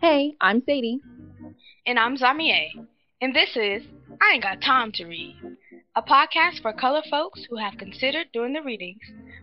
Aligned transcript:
Hey, 0.00 0.34
I'm 0.40 0.62
Sadie. 0.66 1.00
And 1.86 1.98
I'm 1.98 2.16
Zamie. 2.16 2.70
And 3.20 3.34
this 3.34 3.56
is 3.56 3.82
I 4.20 4.32
Ain't 4.34 4.42
Got 4.42 4.60
Time 4.60 4.92
to 4.92 5.06
Read, 5.06 5.36
a 5.94 6.02
podcast 6.02 6.60
for 6.60 6.72
color 6.74 7.02
folks 7.10 7.46
who 7.48 7.56
have 7.56 7.78
considered 7.78 8.26
doing 8.32 8.52
the 8.52 8.62
readings, 8.62 9.00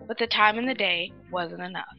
but 0.07 0.19
the 0.19 0.27
time 0.27 0.59
in 0.59 0.67
the 0.67 0.75
day 0.75 1.11
wasn't 1.31 1.61
enough. 1.61 1.97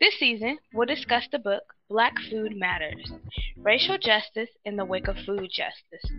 This 0.00 0.18
season, 0.18 0.58
we'll 0.72 0.86
discuss 0.86 1.24
the 1.30 1.38
book 1.38 1.62
Black 1.90 2.14
Food 2.30 2.56
Matters 2.56 3.12
Racial 3.58 3.98
Justice 3.98 4.50
in 4.64 4.76
the 4.76 4.84
Wake 4.86 5.08
of 5.08 5.16
Food 5.26 5.50
Justice, 5.50 6.10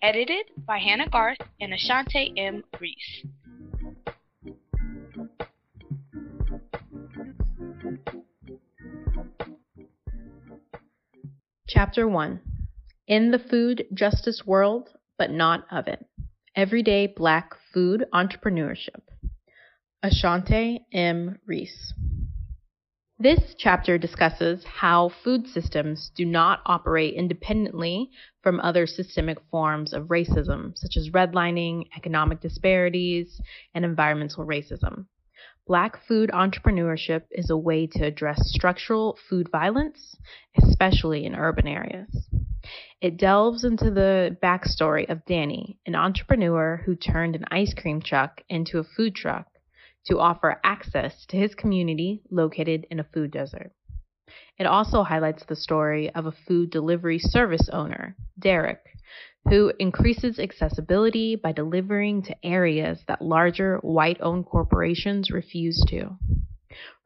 edited 0.00 0.46
by 0.66 0.78
Hanna 0.78 1.08
Garth 1.10 1.38
and 1.60 1.74
Ashante 1.74 2.32
M. 2.38 2.64
Reese. 2.80 3.26
Chapter 11.68 12.06
1 12.06 12.40
In 13.08 13.32
the 13.32 13.40
Food 13.40 13.86
Justice 13.92 14.46
World, 14.46 14.90
but 15.18 15.32
Not 15.32 15.66
of 15.68 15.88
It 15.88 16.06
Everyday 16.54 17.08
Black 17.08 17.54
Food 17.74 18.04
Entrepreneurship. 18.14 19.00
Ashante 20.00 20.78
M. 20.92 21.40
Reese. 21.44 21.92
This 23.18 23.56
chapter 23.58 23.98
discusses 23.98 24.64
how 24.64 25.10
food 25.24 25.48
systems 25.48 26.12
do 26.14 26.24
not 26.24 26.60
operate 26.66 27.14
independently 27.14 28.10
from 28.44 28.60
other 28.60 28.86
systemic 28.86 29.38
forms 29.50 29.92
of 29.92 30.04
racism, 30.04 30.70
such 30.76 30.96
as 30.96 31.10
redlining, 31.10 31.88
economic 31.96 32.40
disparities, 32.40 33.40
and 33.74 33.84
environmental 33.84 34.46
racism. 34.46 35.06
Black 35.66 35.96
food 36.06 36.30
entrepreneurship 36.32 37.22
is 37.32 37.50
a 37.50 37.56
way 37.56 37.88
to 37.88 38.04
address 38.04 38.38
structural 38.54 39.18
food 39.28 39.48
violence, 39.50 40.16
especially 40.62 41.24
in 41.24 41.34
urban 41.34 41.66
areas. 41.66 42.28
It 43.00 43.16
delves 43.16 43.64
into 43.64 43.90
the 43.90 44.36
backstory 44.40 45.10
of 45.10 45.24
Danny, 45.26 45.80
an 45.84 45.96
entrepreneur 45.96 46.82
who 46.86 46.94
turned 46.94 47.34
an 47.34 47.46
ice 47.50 47.74
cream 47.74 48.00
truck 48.00 48.42
into 48.48 48.78
a 48.78 48.84
food 48.84 49.16
truck 49.16 49.48
to 50.04 50.20
offer 50.20 50.60
access 50.62 51.26
to 51.26 51.36
his 51.36 51.56
community 51.56 52.22
located 52.30 52.86
in 52.88 53.00
a 53.00 53.04
food 53.12 53.32
desert. 53.32 53.72
It 54.58 54.66
also 54.66 55.02
highlights 55.02 55.44
the 55.44 55.56
story 55.56 56.10
of 56.14 56.24
a 56.24 56.32
food 56.32 56.70
delivery 56.70 57.18
service 57.18 57.68
owner, 57.70 58.16
Derek, 58.38 58.82
who 59.48 59.70
increases 59.78 60.38
accessibility 60.38 61.36
by 61.36 61.52
delivering 61.52 62.22
to 62.22 62.36
areas 62.42 62.98
that 63.06 63.20
larger 63.20 63.76
white 63.78 64.18
owned 64.20 64.46
corporations 64.46 65.30
refuse 65.30 65.84
to. 65.88 66.16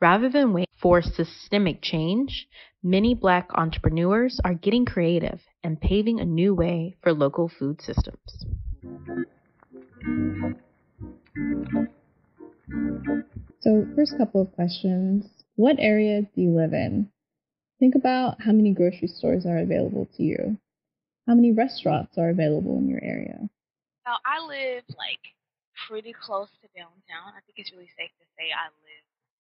Rather 0.01 0.29
than 0.29 0.53
wait 0.53 0.69
for 0.81 1.03
systemic 1.03 1.83
change, 1.83 2.49
many 2.83 3.15
black 3.15 3.51
entrepreneurs 3.55 4.41
are 4.45 4.55
getting 4.55 4.87
creative 4.87 5.41
and 5.65 5.81
paving 5.81 6.21
a 6.21 6.25
new 6.25 6.55
way 6.55 6.97
for 7.03 7.13
local 7.13 7.49
food 7.49 7.83
systems. 7.83 8.47
So, 13.61 13.87
first 13.95 14.17
couple 14.17 14.41
of 14.41 14.53
questions. 14.53 15.27
What 15.57 15.77
area 15.79 16.23
do 16.23 16.41
you 16.41 16.57
live 16.57 16.73
in? 16.73 17.11
Think 17.81 17.95
about 17.95 18.37
how 18.41 18.53
many 18.53 18.73
grocery 18.73 19.09
stores 19.09 19.47
are 19.47 19.57
available 19.57 20.07
to 20.17 20.23
you. 20.23 20.59
How 21.27 21.35
many 21.35 21.53
restaurants 21.53 22.19
are 22.19 22.29
available 22.29 22.77
in 22.77 22.89
your 22.89 23.03
area? 23.03 23.49
Now, 24.07 24.17
I 24.25 24.45
live 24.45 24.85
like 24.99 25.25
pretty 25.89 26.13
close 26.13 26.49
to 26.61 26.69
downtown. 26.77 27.33
I 27.33 27.41
think 27.47 27.57
it's 27.57 27.73
really 27.73 27.89
safe 27.97 28.13
to 28.21 28.27
say 28.37 28.53
I 28.53 28.69
live 28.85 29.07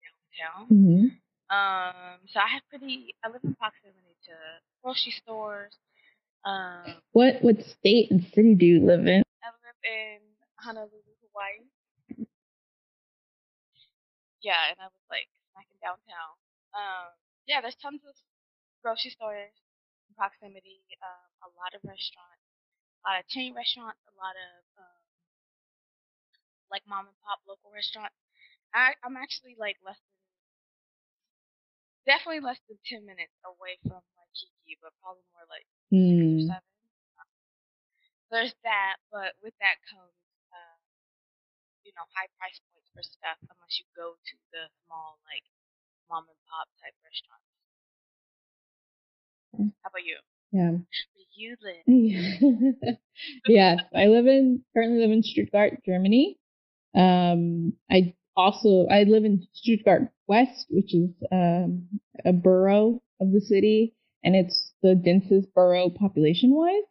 downtown. 0.05 0.63
Mm-hmm. 0.69 1.05
Um, 1.49 2.21
so 2.29 2.41
I 2.41 2.49
have 2.53 2.63
pretty. 2.69 3.15
I 3.25 3.33
live 3.33 3.41
in 3.43 3.55
proximity 3.55 4.13
to 4.29 4.35
grocery 4.85 5.13
stores. 5.13 5.73
Um, 6.45 7.01
What 7.13 7.41
what 7.41 7.57
state 7.65 8.11
and 8.11 8.21
city 8.35 8.55
do 8.55 8.67
you 8.67 8.85
live 8.85 9.07
in? 9.07 9.25
I 9.41 9.49
live 9.65 9.81
in 9.89 10.21
Honolulu, 10.61 11.17
Hawaii. 11.25 11.65
Yeah, 14.45 14.61
and 14.69 14.77
I 14.79 14.93
was 14.93 15.05
like 15.09 15.27
back 15.57 15.65
smacking 15.65 15.81
downtown. 15.81 16.37
Um, 16.77 17.17
yeah, 17.49 17.61
there's 17.63 17.77
tons 17.77 18.03
of 18.07 18.15
grocery 18.83 19.11
stores 19.11 19.55
in 20.09 20.15
proximity. 20.15 20.85
Um, 21.03 21.31
a 21.47 21.51
lot 21.57 21.75
of 21.75 21.83
restaurants, 21.85 22.45
a 23.05 23.11
lot 23.11 23.21
of 23.21 23.29
chain 23.29 23.55
restaurants, 23.55 24.01
a 24.09 24.15
lot 24.19 24.37
of 24.37 24.63
um, 24.79 25.03
like 26.71 26.83
mom 26.87 27.07
and 27.09 27.17
pop 27.25 27.41
local 27.47 27.71
restaurants. 27.73 28.17
I, 28.75 28.95
I'm 29.05 29.17
actually 29.17 29.57
like 29.59 29.77
less 29.85 29.99
than, 29.99 30.19
definitely 32.07 32.41
less 32.41 32.61
than 32.69 32.79
ten 32.87 33.07
minutes 33.07 33.35
away 33.45 33.79
from 33.87 34.03
Waikiki, 34.17 34.79
but 34.83 34.93
probably 35.03 35.25
more 35.33 35.47
like 35.49 35.67
six 36.09 36.21
or 36.33 36.39
Hmm. 36.39 36.41
seven. 36.41 36.67
There's 38.31 38.55
that, 38.65 38.97
but 39.11 39.35
with 39.43 39.55
that 39.61 39.77
comes, 39.91 40.15
uh, 40.53 40.79
you 41.85 41.93
know, 41.97 42.07
high 42.15 42.29
price 42.39 42.61
points 42.71 42.91
for 42.95 43.03
stuff 43.03 43.39
unless 43.51 43.79
you 43.81 43.87
go 43.97 44.17
to 44.17 44.37
the 44.53 44.71
small 44.85 45.19
like 45.27 45.45
mom 46.11 46.25
and 46.29 46.41
pop 46.49 46.69
type 46.81 46.97
restaurants. 47.05 47.49
Mm. 49.59 49.73
How 49.83 49.91
about 49.91 50.05
you? 50.05 50.17
Yeah. 50.53 50.71
Where 50.71 51.29
you 51.37 51.57
live? 51.63 52.99
yes, 53.49 53.81
I 53.95 54.07
live 54.07 54.27
in 54.27 54.63
currently 54.75 55.01
live 55.01 55.11
in 55.11 55.23
Stuttgart, 55.23 55.85
Germany. 55.85 56.39
Um, 56.95 57.75
I 57.91 58.15
also 58.37 58.87
I 58.91 59.05
live 59.05 59.25
in 59.25 59.47
Stuttgart 59.53 60.11
West, 60.27 60.67
which 60.71 60.95
is 60.95 61.11
um, 61.31 61.87
a 62.25 62.33
borough 62.33 63.03
of 63.21 63.33
the 63.33 63.41
city, 63.41 63.95
and 64.25 64.35
it's 64.35 64.73
the 64.83 64.95
densest 64.95 65.53
borough 65.55 65.91
population 65.91 66.55
wise. 66.55 66.83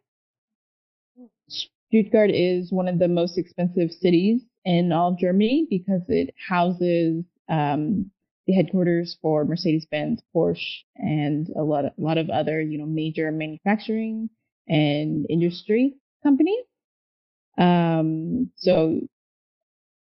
Stuttgart 1.90 2.32
is 2.32 2.72
one 2.72 2.88
of 2.88 3.00
the 3.00 3.08
most 3.08 3.38
expensive 3.38 3.92
cities 3.92 4.42
in 4.66 4.92
all 4.92 5.14
of 5.14 5.20
Germany 5.20 5.68
because 5.70 6.02
it 6.10 6.34
houses 6.48 7.24
um, 7.50 8.12
the 8.48 8.54
headquarters 8.54 9.18
for 9.22 9.46
Mercedes-Benz, 9.46 10.24
Porsche, 10.34 10.84
and 10.96 11.50
a 11.50 11.64
lot 11.64 11.86
of, 11.86 11.92
a 11.98 12.02
lot 12.02 12.18
of 12.18 12.30
other 12.30 12.62
you 12.62 12.78
know 12.78 12.86
major 12.86 13.32
manufacturing 13.32 14.30
and 14.68 15.26
industry 15.30 15.96
companies. 16.24 16.64
Um, 17.58 18.52
so 18.56 19.02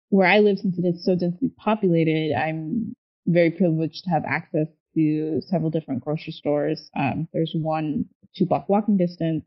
where 0.08 0.28
I 0.28 0.40
live, 0.40 0.58
since 0.58 0.78
it 0.78 0.84
is 0.84 1.04
so 1.04 1.16
densely 1.16 1.50
populated, 1.56 2.34
I'm 2.34 2.94
very 3.26 3.50
privileged 3.50 4.04
to 4.04 4.10
have 4.10 4.24
access 4.26 4.68
to 4.94 5.40
several 5.46 5.70
different 5.70 6.04
grocery 6.04 6.32
stores. 6.32 6.90
Um, 6.96 7.28
there's 7.32 7.54
one 7.54 8.06
two 8.36 8.46
block 8.46 8.68
walking 8.68 8.96
distance. 8.96 9.44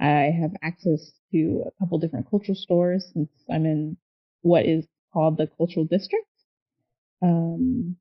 I 0.00 0.32
have 0.40 0.52
access 0.62 1.12
to 1.32 1.64
a 1.66 1.70
couple 1.78 1.98
different 1.98 2.28
cultural 2.28 2.56
stores 2.56 3.10
since 3.12 3.28
I'm 3.50 3.64
in 3.64 3.96
what 4.42 4.66
is 4.66 4.86
called 5.12 5.36
the 5.38 5.48
cultural 5.56 5.84
district. 5.84 6.26
Um, 7.22 7.96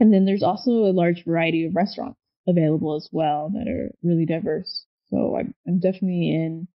and 0.00 0.12
then 0.12 0.24
there's 0.24 0.42
also 0.42 0.70
a 0.70 0.92
large 0.92 1.24
variety 1.24 1.66
of 1.66 1.74
restaurants 1.74 2.18
available 2.46 2.94
as 2.96 3.08
well 3.12 3.50
that 3.54 3.68
are 3.68 3.90
really 4.02 4.26
diverse. 4.26 4.86
So 5.10 5.36
I'm, 5.38 5.54
I'm 5.66 5.78
definitely 5.78 6.30
in 6.34 6.68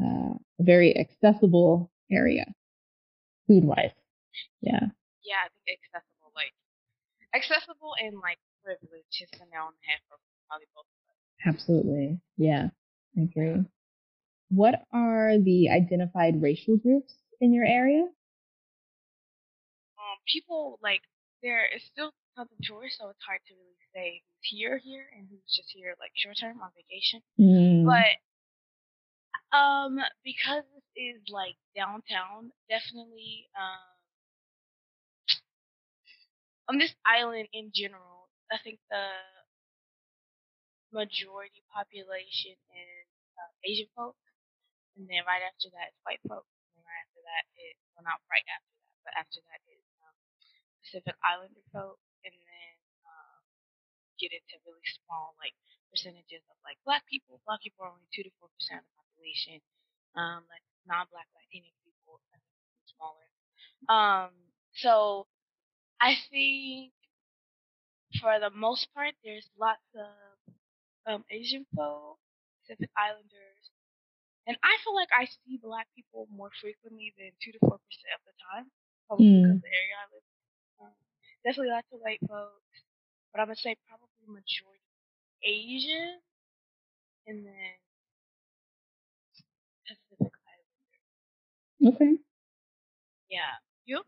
uh, 0.00 0.34
a 0.58 0.62
very 0.62 0.96
accessible 0.96 1.90
area, 2.10 2.46
food 3.46 3.64
wise. 3.64 3.92
Yeah. 4.60 4.80
Yeah, 5.22 5.42
I 5.44 5.48
think 5.66 5.80
accessible, 5.84 6.32
like 6.34 6.52
accessible 7.34 7.94
and 8.02 8.16
like 8.18 8.38
privilege 8.64 9.04
is 9.20 9.30
the 9.32 9.46
nail 9.52 9.68
on 9.68 9.72
the 9.72 9.86
head 9.86 10.00
for 10.08 10.16
probably 10.48 10.66
both 10.74 10.86
of 10.86 11.00
us. 11.10 11.54
Absolutely. 11.54 12.20
Yeah, 12.36 12.68
I 13.16 13.22
agree. 13.22 13.64
What 14.50 14.82
are 14.92 15.38
the 15.38 15.70
identified 15.70 16.42
racial 16.42 16.76
groups 16.76 17.14
in 17.40 17.54
your 17.54 17.64
area? 17.64 18.02
Um, 19.98 20.16
people 20.26 20.78
like 20.82 21.02
there 21.42 21.64
is 21.74 21.82
still 21.84 22.12
of 22.48 22.58
tourists, 22.64 22.98
so 22.98 23.08
it's 23.10 23.20
hard 23.26 23.40
to 23.48 23.54
really 23.54 23.76
say 23.92 24.22
who's 24.24 24.46
here 24.48 24.78
here 24.78 25.04
and 25.12 25.28
who's 25.28 25.44
just 25.52 25.68
here 25.74 25.94
like 26.00 26.12
short 26.14 26.38
term 26.40 26.60
on 26.62 26.70
vacation. 26.72 27.20
Mm, 27.38 27.84
But 27.84 28.16
um, 29.52 29.98
because 30.24 30.62
this 30.72 30.86
is 30.96 31.18
like 31.28 31.56
downtown, 31.76 32.54
definitely 32.70 33.50
um, 33.58 33.90
on 36.70 36.78
this 36.78 36.94
island 37.04 37.48
in 37.52 37.70
general, 37.74 38.30
I 38.50 38.58
think 38.62 38.78
the 38.90 39.06
majority 40.94 41.62
population 41.70 42.54
is 42.54 43.06
uh, 43.38 43.50
Asian 43.66 43.90
folks, 43.94 44.22
and 44.96 45.06
then 45.10 45.22
right 45.26 45.42
after 45.42 45.70
that 45.74 45.90
is 45.94 45.98
white 46.06 46.22
folks, 46.26 46.50
and 46.74 46.78
then 46.78 46.86
right 46.86 47.02
after 47.06 47.22
that 47.26 47.44
is 47.58 47.74
well 47.94 48.06
not 48.06 48.22
right 48.30 48.46
after 48.46 48.70
that, 48.70 48.94
but 49.06 49.12
after 49.18 49.40
that 49.50 49.60
is 49.70 49.82
um, 50.02 50.14
Pacific 50.82 51.16
Islander 51.26 51.64
folk, 51.74 51.98
and 52.24 52.34
then 52.34 52.72
um, 53.06 53.40
get 54.20 54.32
into 54.34 54.56
really 54.66 54.84
small 55.04 55.34
like 55.40 55.54
percentages 55.90 56.42
of 56.50 56.56
like 56.66 56.78
black 56.86 57.02
people. 57.10 57.40
Black 57.46 57.60
people 57.64 57.84
are 57.86 57.92
only 57.94 58.08
two 58.14 58.22
to 58.24 58.32
four 58.38 58.48
percent 58.56 58.82
of 58.82 58.86
the 58.88 58.96
population. 59.00 59.58
Um, 60.18 60.42
like 60.50 60.64
non-black 60.90 61.28
Latinx 61.38 61.70
people 61.86 62.18
are 62.34 62.42
smaller. 62.90 63.28
Um, 63.86 64.32
so 64.74 65.26
I 66.00 66.16
think 66.30 66.92
for 68.20 68.38
the 68.40 68.50
most 68.50 68.90
part, 68.94 69.14
there's 69.22 69.46
lots 69.58 69.86
of 69.94 70.10
um, 71.06 71.22
Asian 71.30 71.64
folk, 71.76 72.18
Pacific 72.62 72.90
Islanders, 72.98 73.62
and 74.46 74.56
I 74.66 74.74
feel 74.82 74.94
like 74.94 75.10
I 75.14 75.26
see 75.26 75.60
black 75.62 75.86
people 75.94 76.26
more 76.34 76.50
frequently 76.60 77.14
than 77.18 77.30
two 77.38 77.52
to 77.54 77.60
four 77.62 77.78
percent 77.78 78.10
of 78.18 78.22
the 78.26 78.34
time, 78.50 78.66
probably 79.06 79.30
Mm. 79.30 79.42
because 79.46 79.62
the 79.62 79.70
area 79.74 79.94
I 80.00 80.06
live. 80.10 80.26
In. 81.44 81.50
Definitely 81.50 81.72
lots 81.72 81.86
of 81.92 82.00
white 82.00 82.20
folks, 82.28 82.82
but 83.32 83.40
I'm 83.40 83.46
gonna 83.46 83.56
say 83.56 83.76
probably 83.88 84.08
majority 84.26 84.80
Asian, 85.42 86.18
and 87.26 87.46
then 87.46 87.74
Pacific 89.86 90.32
Islander. 91.80 91.96
Okay. 91.96 92.12
Yeah, 93.30 93.38
you? 93.86 94.02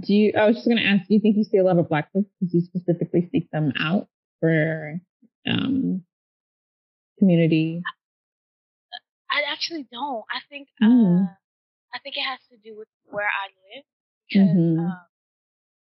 Do 0.00 0.14
you? 0.14 0.32
I 0.38 0.46
was 0.46 0.56
just 0.56 0.68
gonna 0.68 0.82
ask. 0.82 1.08
Do 1.08 1.14
you 1.14 1.20
think 1.20 1.36
you 1.36 1.44
see 1.44 1.58
a 1.58 1.64
lot 1.64 1.78
of 1.78 1.88
black 1.88 2.12
folks 2.12 2.28
because 2.40 2.54
you 2.54 2.60
specifically 2.62 3.28
seek 3.32 3.50
them 3.50 3.72
out 3.78 4.08
for 4.40 5.00
um 5.46 6.02
community? 7.18 7.82
I 9.30 9.42
actually 9.52 9.86
don't. 9.92 10.24
I 10.30 10.40
think 10.48 10.68
Mm. 10.82 11.24
uh, 11.24 11.34
I 11.94 11.98
think 12.00 12.16
it 12.16 12.22
has 12.22 12.38
to 12.50 12.56
do 12.58 12.76
with 12.76 12.88
where 13.06 13.28
I 13.28 13.46
live 13.76 13.84
because 14.28 14.48
Mhm. 14.56 14.78
um, 14.78 15.06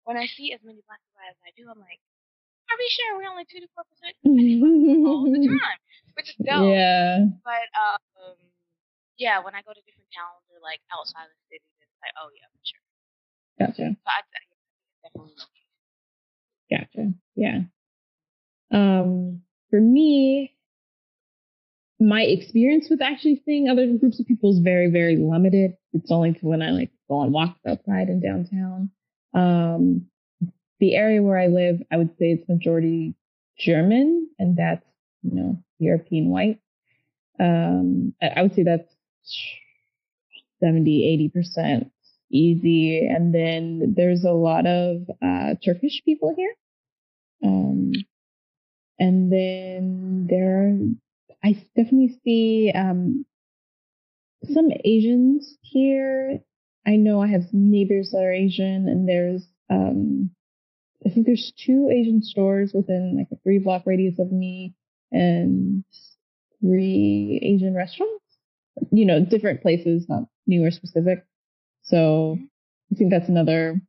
when 0.05 0.17
I 0.17 0.27
see 0.27 0.53
as 0.53 0.61
many 0.65 0.83
black 0.87 1.01
people 1.07 1.23
as 1.27 1.39
I 1.47 1.51
do, 1.55 1.69
I'm 1.71 1.79
like, 1.79 2.01
are 2.71 2.79
we 2.79 2.89
sure 2.89 3.09
we're 3.19 3.31
only 3.31 3.47
two 3.47 3.61
to 3.61 3.69
four 3.75 3.85
percent 3.91 4.17
all 4.25 5.29
the 5.29 5.45
time, 5.61 5.81
which 6.17 6.31
is 6.33 6.39
dope. 6.41 6.73
Yeah. 6.73 7.29
But 7.45 7.69
um, 7.77 8.37
yeah, 9.19 9.45
when 9.45 9.55
I 9.55 9.63
go 9.63 9.73
to 9.73 9.83
different 9.85 10.09
towns 10.11 10.43
or 10.51 10.59
like 10.63 10.81
outside 10.91 11.29
of 11.29 11.35
the 11.37 11.45
city, 11.53 11.69
it's 11.85 11.99
like, 12.01 12.15
oh 12.17 12.33
yeah, 12.33 12.49
for 12.51 12.63
sure. 12.65 12.85
Gotcha. 13.61 13.87
So 13.93 14.09
I, 14.09 14.21
definitely. 15.05 15.37
Gotcha. 16.71 17.13
Yeah. 17.37 17.59
Um, 18.73 19.43
for 19.71 19.81
me, 19.81 20.55
my 22.01 22.23
experience 22.23 22.89
with 22.91 23.03
actually 23.03 23.43
seeing 23.45 23.69
other 23.69 23.87
groups 23.99 24.19
of 24.19 24.27
people 24.27 24.51
is 24.51 24.59
very, 24.59 24.91
very 24.91 25.17
limited. 25.17 25.77
It's 25.93 26.11
only 26.11 26.33
to 26.33 26.47
when 26.47 26.63
I 26.63 26.71
like 26.71 26.91
go 27.09 27.17
on 27.17 27.33
walks 27.33 27.61
outside 27.67 28.09
in 28.09 28.21
downtown. 28.21 28.91
Um, 29.35 30.07
the 30.81 30.95
area 30.95 31.23
where 31.23 31.39
I 31.39 31.47
live, 31.47 31.81
I 31.91 31.97
would 31.97 32.11
say 32.19 32.33
it's 32.33 32.49
majority 32.49 33.15
German, 33.59 34.29
and 34.39 34.57
that's 34.57 34.85
you 35.23 35.35
know 35.35 35.63
European 35.79 36.29
white. 36.29 36.59
Um, 37.41 38.15
I, 38.21 38.43
would 38.43 38.55
say 38.55 38.63
that's 38.63 38.93
70, 40.61 41.07
80 41.07 41.29
percent 41.29 41.93
easy, 42.31 43.07
and 43.07 43.35
then 43.35 43.95
there's 43.97 44.25
a 44.25 44.33
lot 44.33 44.67
of 44.67 45.03
uh, 45.23 45.55
Turkish 45.65 46.03
people 46.05 46.35
here. 46.37 46.55
Um, 47.45 47.93
and 48.99 49.33
then 49.33 50.27
there, 50.29 50.69
are, 50.69 50.79
I 51.45 51.53
definitely 51.77 52.19
see 52.25 52.73
um, 52.75 53.27
some 54.53 54.71
Asians 54.85 55.57
here. 55.61 56.41
I 56.87 56.97
know 56.97 57.23
I 57.23 57.29
have 57.29 57.53
neighbors 57.53 58.11
that 58.11 58.23
are 58.25 58.33
Asian, 58.33 58.89
and 58.89 59.09
there's, 59.09 59.47
um, 59.71 60.31
I 61.07 61.11
think 61.11 61.27
there's 61.27 61.53
two 61.65 61.91
Asian 61.93 62.23
stores 62.23 62.73
within 62.75 63.17
like 63.17 63.29
a 63.33 63.41
three 63.43 63.59
block 63.59 63.83
radius 63.87 64.19
of 64.19 64.33
me, 64.33 64.75
and 65.11 65.85
three 66.61 67.41
Asian 67.43 67.75
restaurants. 67.75 68.25
You 68.91 69.05
know, 69.05 69.25
different 69.25 69.63
places, 69.63 70.07
not 70.09 70.25
newer 70.47 70.71
specific. 70.71 71.25
So 71.83 72.39
I 72.91 72.95
think 72.97 73.11
that's 73.11 73.29
another 73.29 73.81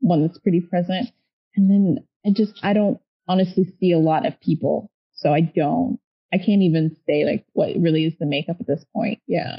one 0.00 0.22
that's 0.26 0.38
pretty 0.38 0.60
present. 0.60 1.08
And 1.54 1.70
then 1.70 1.98
I 2.26 2.30
just 2.32 2.58
I 2.62 2.72
don't 2.72 3.00
honestly 3.28 3.72
see 3.80 3.92
a 3.92 3.98
lot 3.98 4.26
of 4.26 4.40
people, 4.40 4.90
so 5.14 5.32
I 5.32 5.40
don't. 5.40 5.98
I 6.32 6.38
can't 6.38 6.62
even 6.62 6.96
say 7.06 7.24
like 7.24 7.46
what 7.52 7.70
really 7.78 8.04
is 8.04 8.14
the 8.18 8.26
makeup 8.26 8.56
at 8.60 8.66
this 8.66 8.84
point. 8.94 9.20
Yeah, 9.26 9.58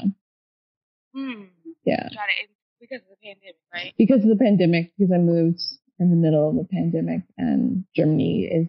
Hmm. 1.14 1.44
yeah. 1.84 2.08
Got 2.14 2.28
it. 2.42 2.50
Because 2.80 3.00
of 3.02 3.08
the 3.08 3.16
pandemic, 3.22 3.56
right? 3.72 3.94
Because 3.98 4.22
of 4.22 4.28
the 4.28 4.36
pandemic, 4.36 4.92
because 4.96 5.12
I 5.12 5.18
moved 5.18 5.60
in 5.98 6.10
the 6.10 6.16
middle 6.16 6.48
of 6.48 6.54
the 6.56 6.64
pandemic, 6.64 7.22
and 7.36 7.84
Germany 7.96 8.44
is 8.44 8.68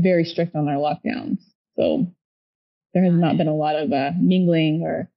very 0.00 0.24
strict 0.24 0.54
on 0.56 0.64
their 0.66 0.76
lockdowns, 0.76 1.38
so 1.76 2.06
there 2.94 3.04
has 3.04 3.12
not 3.14 3.36
been 3.36 3.48
a 3.48 3.54
lot 3.54 3.76
of 3.76 3.92
uh, 3.92 4.12
mingling 4.18 4.82
or 4.82 5.10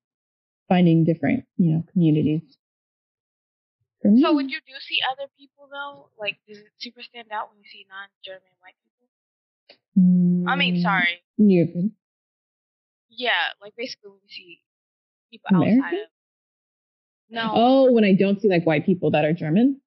finding 0.68 1.03
different, 1.03 1.45
you 1.57 1.71
know, 1.71 1.83
communities. 1.92 2.42
So 4.03 4.36
when 4.36 4.50
you 4.50 4.59
do 4.68 4.74
see 4.81 5.00
other 5.12 5.27
people 5.39 5.68
though, 5.71 6.09
like 6.19 6.38
does 6.48 6.59
it 6.59 6.68
super 6.80 7.01
stand 7.01 7.27
out 7.31 7.50
when 7.50 7.57
you 7.57 7.65
see 7.71 7.86
non-German 7.89 8.53
white 8.62 8.75
people? 8.83 10.51
I 10.51 10.56
mean, 10.56 10.75
Mm, 10.75 10.81
sorry. 10.83 11.24
you're. 11.38 11.68
Yeah, 13.09 13.31
like 13.62 13.74
basically 13.75 14.12
when 14.12 14.19
you 14.27 14.30
see 14.30 14.59
people 15.31 15.48
American? 15.57 15.80
outside 15.83 15.94
of. 16.03 16.09
No. 17.30 17.51
Oh, 17.54 17.92
when 17.92 18.04
I 18.04 18.13
don't 18.13 18.39
see 18.42 18.50
like 18.50 18.66
white 18.66 18.86
people 18.86 19.12
that 19.12 19.25
are 19.25 19.33
German. 19.33 19.81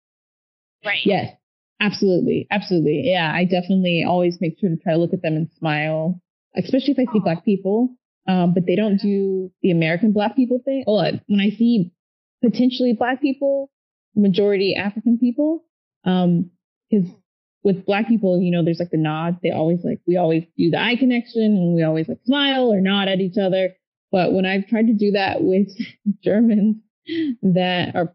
Right. 0.85 1.01
Yes, 1.05 1.33
absolutely, 1.81 2.47
absolutely. 2.51 3.03
Yeah, 3.11 3.33
I 3.35 3.45
definitely 3.45 4.05
always 4.07 4.39
make 4.41 4.59
sure 4.59 4.71
to 4.71 4.77
try 4.77 4.93
to 4.93 4.99
look 4.99 5.13
at 5.13 5.23
them 5.23 5.37
and 5.37 5.51
smile, 5.59 6.21
especially 6.57 6.93
if 6.93 6.99
I 6.99 7.13
see 7.13 7.19
Aw. 7.21 7.25
black 7.25 7.45
people. 7.45 7.91
Um, 8.27 8.53
but 8.53 8.67
they 8.67 8.77
don't 8.77 8.99
do 8.99 9.51
the 9.63 9.71
American 9.71 10.13
black 10.13 10.37
people 10.37 10.61
thing. 10.63 10.85
Oh, 10.87 11.01
when 11.27 11.41
I 11.41 11.49
see 11.51 11.93
potentially 12.43 12.93
black 12.93 13.23
people, 13.23 13.71
majority 14.15 14.75
African 14.75 15.19
people, 15.19 15.65
um, 16.05 16.51
because 16.91 17.09
with 17.63 17.87
black 17.87 18.07
people, 18.07 18.41
you 18.41 18.51
know, 18.51 18.63
there's 18.65 18.81
like 18.81 18.91
the 18.91 18.99
nod. 18.99 19.39
They 19.43 19.51
always 19.51 19.81
like 19.83 20.01
we 20.07 20.17
always 20.17 20.45
do 20.57 20.71
the 20.71 20.81
eye 20.81 20.97
connection 20.97 21.43
and 21.43 21.75
we 21.75 21.83
always 21.83 22.09
like 22.09 22.19
smile 22.25 22.73
or 22.73 22.81
nod 22.81 23.09
at 23.09 23.21
each 23.21 23.39
other. 23.39 23.75
But 24.13 24.33
when 24.33 24.47
I've 24.47 24.67
tried 24.67 24.87
to 24.89 24.95
do 24.95 25.13
that 25.13 25.43
with 25.43 25.69
Germans 26.23 26.77
that 27.43 27.93
are 27.95 28.15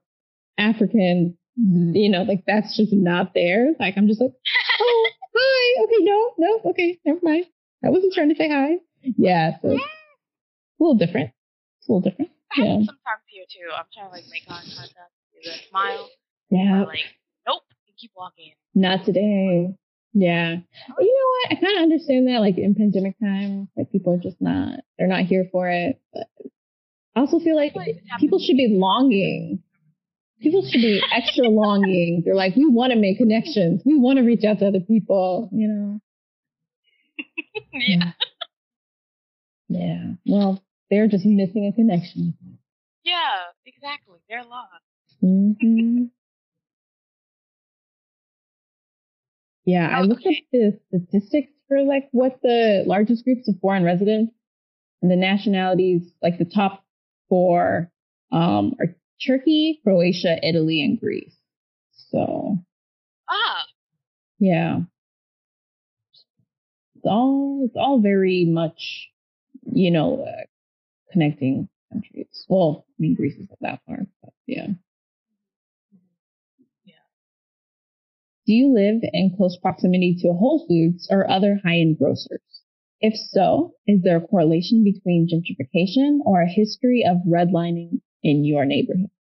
African, 0.57 1.37
mm-hmm. 1.59 1.95
you 1.95 2.09
know, 2.09 2.23
like 2.23 2.43
that's 2.47 2.75
just 2.77 2.93
not 2.93 3.33
there. 3.33 3.73
Like 3.79 3.95
I'm 3.97 4.07
just 4.07 4.21
like, 4.21 4.31
oh, 4.81 5.09
hi. 5.35 5.83
Okay, 5.85 6.03
no, 6.03 6.31
no, 6.37 6.61
okay, 6.71 6.99
never 7.05 7.19
mind. 7.23 7.45
I 7.83 7.89
wasn't 7.89 8.13
trying 8.13 8.29
to 8.29 8.35
say 8.35 8.49
hi. 8.49 8.75
Yeah, 9.17 9.51
so 9.61 9.71
it's 9.71 9.83
a 10.79 10.83
little 10.83 10.95
different. 10.97 11.31
It's 11.79 11.89
a 11.89 11.91
little 11.91 12.09
different. 12.09 12.31
I 12.55 12.61
Yeah. 12.61 12.73
sometimes 12.77 13.23
here 13.27 13.43
too. 13.49 13.69
I'm 13.75 13.85
trying 13.93 14.07
to 14.07 14.11
like 14.15 14.23
make 14.31 14.43
eye 14.47 14.61
contact, 14.63 15.11
a 15.45 15.67
smile, 15.69 16.09
Yeah, 16.49 16.83
like 16.85 16.99
nope, 17.47 17.63
and 17.87 17.97
keep 17.97 18.11
walking. 18.15 18.53
not 18.75 19.03
today. 19.05 19.73
Yeah. 20.13 20.51
You 20.51 20.59
know 20.99 21.49
what? 21.49 21.51
I 21.51 21.55
kind 21.59 21.77
of 21.77 21.83
understand 21.83 22.27
that, 22.27 22.39
like 22.39 22.57
in 22.59 22.75
pandemic 22.75 23.19
time, 23.19 23.67
like 23.75 23.91
people 23.91 24.13
are 24.13 24.17
just 24.19 24.39
not, 24.39 24.79
they're 24.97 25.07
not 25.07 25.25
here 25.25 25.47
for 25.51 25.67
it. 25.69 25.99
But 26.13 26.27
I 27.15 27.19
also 27.21 27.39
feel 27.39 27.55
like 27.55 27.73
people 28.19 28.39
should 28.39 28.57
be 28.57 28.69
longing. 28.71 29.61
People 30.41 30.63
should 30.67 30.81
be 30.81 31.01
extra 31.15 31.47
longing. 31.47 32.23
They're 32.25 32.35
like, 32.35 32.55
we 32.55 32.67
want 32.67 32.91
to 32.93 32.99
make 32.99 33.17
connections. 33.17 33.81
We 33.85 33.97
want 33.97 34.17
to 34.17 34.23
reach 34.25 34.43
out 34.43 34.59
to 34.59 34.67
other 34.67 34.79
people, 34.79 35.49
you 35.53 35.67
know? 35.67 35.99
yeah. 37.73 38.11
Yeah. 39.69 40.03
Well, 40.25 40.63
they're 40.89 41.07
just 41.07 41.25
missing 41.25 41.67
a 41.67 41.75
connection. 41.75 42.35
Yeah, 43.03 43.15
exactly. 43.65 44.19
They're 44.29 44.43
lost. 44.43 44.69
Mm-hmm. 45.23 46.05
Yeah, 49.65 49.87
I 49.87 50.01
looked 50.01 50.25
up 50.25 50.31
Okay. 50.33 50.45
the 50.51 50.79
statistics 50.89 51.51
for 51.69 51.81
like 51.83 52.09
what 52.11 52.41
the 52.41 52.83
largest 52.85 53.23
groups 53.23 53.47
of 53.47 53.55
foreign 53.61 53.83
residents 53.85 54.33
and 55.01 55.09
the 55.09 55.15
nationalities, 55.15 56.01
like 56.21 56.37
the 56.37 56.43
top 56.45 56.82
four, 57.33 57.91
um, 58.31 58.75
are 58.79 58.95
Turkey, 59.25 59.81
Croatia, 59.83 60.37
Italy, 60.47 60.83
and 60.83 60.99
Greece. 60.99 61.35
So 62.11 62.57
Ah, 63.29 63.65
yeah, 64.39 64.81
it's 66.95 67.05
all 67.05 67.63
it's 67.65 67.75
all 67.75 67.99
very 68.01 68.45
much, 68.45 69.09
you 69.71 69.91
know, 69.91 70.23
uh, 70.25 70.43
connecting 71.11 71.69
countries. 71.91 72.45
Well, 72.49 72.85
I 72.89 72.95
mean, 72.99 73.15
Greece 73.15 73.35
is 73.37 73.49
not 73.49 73.59
that 73.61 73.81
far, 73.87 73.99
but 74.23 74.33
yeah. 74.47 74.67
Yeah. 76.85 76.95
Do 78.47 78.53
you 78.53 78.73
live 78.73 79.01
in 79.03 79.35
close 79.35 79.57
proximity 79.57 80.15
to 80.21 80.31
Whole 80.33 80.65
Foods 80.65 81.09
or 81.11 81.29
other 81.29 81.59
high-end 81.61 81.97
grocers? 81.97 82.62
If 83.03 83.19
so, 83.19 83.75
is 83.85 83.99
there 84.01 84.15
a 84.15 84.25
correlation 84.25 84.87
between 84.87 85.27
gentrification 85.27 86.23
or 86.23 86.39
a 86.41 86.47
history 86.47 87.03
of 87.03 87.19
redlining 87.27 87.99
in 88.23 88.45
your 88.45 88.63
neighborhood? 88.63 89.11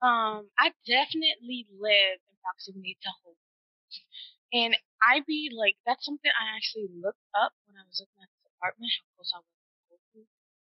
Um, 0.00 0.48
I 0.56 0.72
definitely 0.88 1.68
live 1.76 2.24
in 2.24 2.34
proximity 2.40 2.96
to 3.04 3.10
Foods. 3.20 4.00
And 4.56 4.80
I 5.04 5.20
be 5.28 5.52
like, 5.52 5.76
that's 5.84 6.08
something 6.08 6.32
I 6.32 6.56
actually 6.56 6.88
looked 6.88 7.20
up 7.36 7.52
when 7.68 7.76
I 7.76 7.84
was 7.84 8.00
looking 8.00 8.24
at 8.24 8.32
this 8.32 8.48
apartment, 8.56 8.96
how 8.96 9.04
close 9.20 9.32
I 9.36 9.44
was 9.44 9.52
to 9.92 9.96
Foods. 10.16 10.32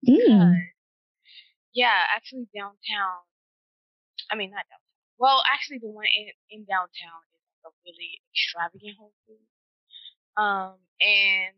Mm. 0.08 0.72
Yeah, 1.76 2.00
actually 2.16 2.48
downtown, 2.56 3.28
I 4.32 4.40
mean, 4.40 4.56
not 4.56 4.64
downtown, 4.72 4.86
well, 5.18 5.42
actually, 5.52 5.84
the 5.84 5.88
one 5.92 6.08
in 6.12 6.28
in 6.48 6.64
downtown 6.64 7.20
is 7.36 7.44
like 7.64 7.72
a 7.72 7.76
really 7.84 8.20
extravagant 8.32 8.96
Whole 8.96 9.12
Foods. 9.28 9.55
Um, 10.36 10.76
and 11.00 11.56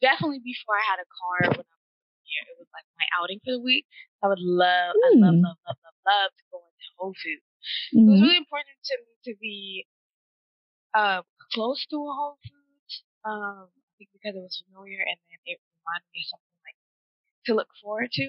definitely 0.00 0.40
before 0.40 0.76
I 0.76 0.84
had 0.84 1.00
a 1.00 1.08
car 1.08 1.38
when 1.56 1.64
I 1.64 1.76
was 1.80 2.24
here, 2.28 2.44
it 2.52 2.58
was 2.60 2.70
like 2.72 2.86
my 2.96 3.08
outing 3.16 3.40
for 3.44 3.52
the 3.56 3.62
week. 3.62 3.84
I 4.22 4.28
would 4.28 4.40
love, 4.40 4.96
mm. 4.96 5.04
I 5.04 5.10
love, 5.16 5.36
hmm. 5.36 5.44
love, 5.44 5.58
love, 5.64 5.80
love, 5.80 5.98
love 6.04 6.30
to 6.36 6.44
go 6.52 6.58
into 6.60 6.88
Whole 7.00 7.16
Foods. 7.16 7.46
Mm-hmm. 7.92 7.98
It 7.98 8.04
was 8.04 8.16
mm-hmm. 8.16 8.24
really 8.24 8.40
important 8.40 8.78
to 8.84 8.94
me 9.00 9.12
to 9.24 9.32
be 9.40 9.86
uh, 10.92 11.20
close 11.52 11.84
to 11.88 11.96
a 11.96 12.12
Whole 12.12 12.38
Foods. 12.44 12.92
Um, 13.24 13.68
I 13.72 13.92
think 13.96 14.10
because 14.16 14.36
it 14.36 14.44
was 14.44 14.60
familiar 14.68 15.00
and 15.00 15.18
then 15.28 15.40
it 15.44 15.60
reminded 15.80 16.08
me 16.12 16.24
of 16.24 16.28
something 16.36 16.56
like 16.64 16.78
to 17.48 17.52
look 17.56 17.72
forward 17.80 18.12
to. 18.16 18.28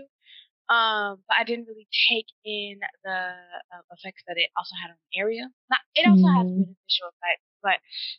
Um, 0.71 1.19
but 1.27 1.35
I 1.35 1.43
didn't 1.43 1.67
really 1.67 1.87
take 2.07 2.31
in 2.47 2.79
the 3.03 3.35
uh, 3.75 3.83
effects 3.91 4.23
that 4.27 4.39
it 4.39 4.47
also 4.55 4.71
had 4.79 4.91
on 4.91 4.99
the 5.11 5.19
area. 5.19 5.51
Not, 5.67 5.83
it 5.99 6.07
also 6.07 6.23
mm. 6.23 6.37
has 6.39 6.47
mm-hmm. 6.47 6.63
beneficial 6.63 7.11
effects, 7.11 7.50
but 7.61 7.77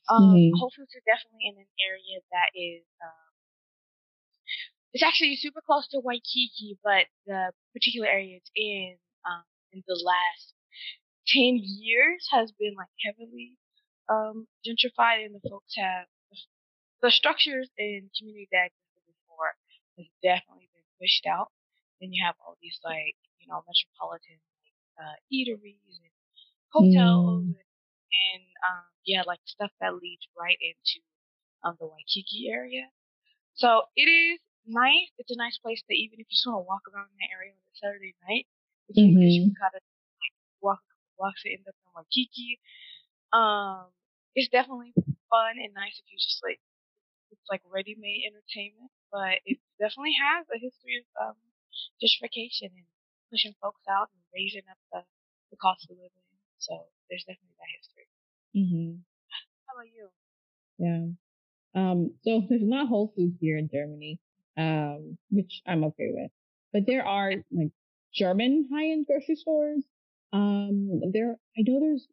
um, 0.09 0.35
mm. 0.35 0.51
Whole 0.59 0.73
Foods 0.75 0.95
is 0.95 1.03
definitely 1.05 1.45
in 1.51 1.57
an 1.59 1.71
area 1.83 2.23
that 2.31 2.51
is 2.55 2.87
um, 3.03 3.33
it's 4.93 5.03
actually 5.03 5.37
super 5.37 5.61
close 5.65 5.89
to 5.89 6.01
Waikiki, 6.01 6.79
but 6.85 7.09
the 7.27 7.53
particular 7.73 8.09
area 8.09 8.37
it's 8.39 8.51
in 8.55 8.97
um, 9.27 9.45
in 9.73 9.83
the 9.87 9.99
last 9.99 10.55
ten 11.27 11.59
years 11.59 12.29
has 12.31 12.53
been 12.53 12.75
like 12.77 12.93
heavily 13.05 13.57
um, 14.09 14.47
gentrified, 14.67 15.25
and 15.25 15.35
the 15.35 15.43
folks 15.49 15.75
have 15.77 16.07
the 17.03 17.11
structures 17.11 17.69
and 17.79 18.11
community 18.15 18.49
that 18.53 18.71
existed 18.71 19.03
before 19.11 19.59
has 19.99 20.07
definitely 20.23 20.71
been 20.71 20.87
pushed 21.01 21.27
out. 21.27 21.51
Then 22.01 22.13
you 22.13 22.23
have 22.25 22.37
all 22.45 22.57
these 22.61 22.79
like 22.85 23.17
you 23.41 23.49
know 23.49 23.65
metropolitan 23.65 24.39
like, 24.39 24.77
uh, 25.01 25.17
eateries 25.33 25.83
and 25.89 26.15
hotels 26.71 27.45
mm. 27.45 27.57
and, 27.57 27.72
and 28.12 28.45
um, 28.69 28.85
yeah, 29.04 29.23
like 29.26 29.40
stuff 29.45 29.73
that 29.81 29.97
leads 29.97 30.28
right 30.38 30.59
into 30.61 31.00
um, 31.64 31.76
the 31.81 31.88
Waikiki 31.88 32.52
area. 32.52 32.87
So 33.54 33.88
it 33.97 34.09
is 34.09 34.40
nice. 34.66 35.11
It's 35.19 35.33
a 35.33 35.38
nice 35.40 35.59
place 35.59 35.83
that 35.88 35.97
even 35.97 36.21
if 36.21 36.28
you 36.31 36.37
just 36.37 36.47
want 36.47 36.62
to 36.62 36.69
walk 36.69 36.85
around 36.88 37.11
in 37.12 37.19
the 37.19 37.31
area 37.33 37.52
on 37.52 37.61
a 37.61 37.76
Saturday 37.76 38.14
night, 38.28 38.47
because 38.88 39.02
mm-hmm. 39.02 39.21
you 39.21 39.52
gotta 39.59 39.81
like, 39.81 40.37
walk 40.61 40.81
a 40.81 40.88
couple 40.88 41.14
blocks 41.19 41.42
to 41.42 41.52
end 41.52 41.66
up 41.69 41.76
in 41.76 41.90
Waikiki. 41.92 42.61
Um, 43.33 43.92
it's 44.37 44.49
definitely 44.49 44.92
fun 45.28 45.57
and 45.61 45.73
nice 45.73 45.97
if 45.97 46.07
you 46.09 46.16
just 46.21 46.40
like 46.45 46.61
it's 47.33 47.49
like 47.49 47.64
ready-made 47.64 48.28
entertainment, 48.28 48.92
but 49.09 49.40
it 49.49 49.57
definitely 49.81 50.12
has 50.21 50.45
a 50.52 50.61
history 50.61 51.00
of 51.00 51.09
um, 51.16 51.38
gentrification 51.97 52.69
and 52.76 52.88
pushing 53.33 53.57
folks 53.61 53.81
out 53.88 54.12
and 54.12 54.21
raising 54.37 54.69
up 54.69 54.76
the, 54.92 55.00
the 55.49 55.57
cost 55.57 55.88
of 55.88 55.97
living. 55.97 56.32
So 56.62 56.87
there's 57.11 57.25
definitely 57.25 57.57
that 57.59 57.75
history. 57.78 58.07
Mhm. 58.57 59.00
How 59.66 59.75
about 59.76 59.90
you? 59.92 60.09
Yeah. 60.78 61.07
Um, 61.75 62.14
so 62.23 62.42
there's 62.49 62.62
not 62.62 62.88
Whole 62.88 63.12
Foods 63.16 63.37
here 63.40 63.59
in 63.59 63.69
Germany 63.73 64.21
um, 64.57 65.19
which 65.31 65.62
I'm 65.66 65.85
okay 65.85 66.11
with. 66.12 66.31
But 66.73 66.87
there 66.87 67.04
are 67.07 67.33
like 67.50 67.73
German 68.14 68.69
high-end 68.73 69.07
grocery 69.07 69.37
stores. 69.37 69.85
Um, 70.33 71.00
there, 71.12 71.37
I 71.59 71.62
know 71.66 71.81
there's, 71.81 72.07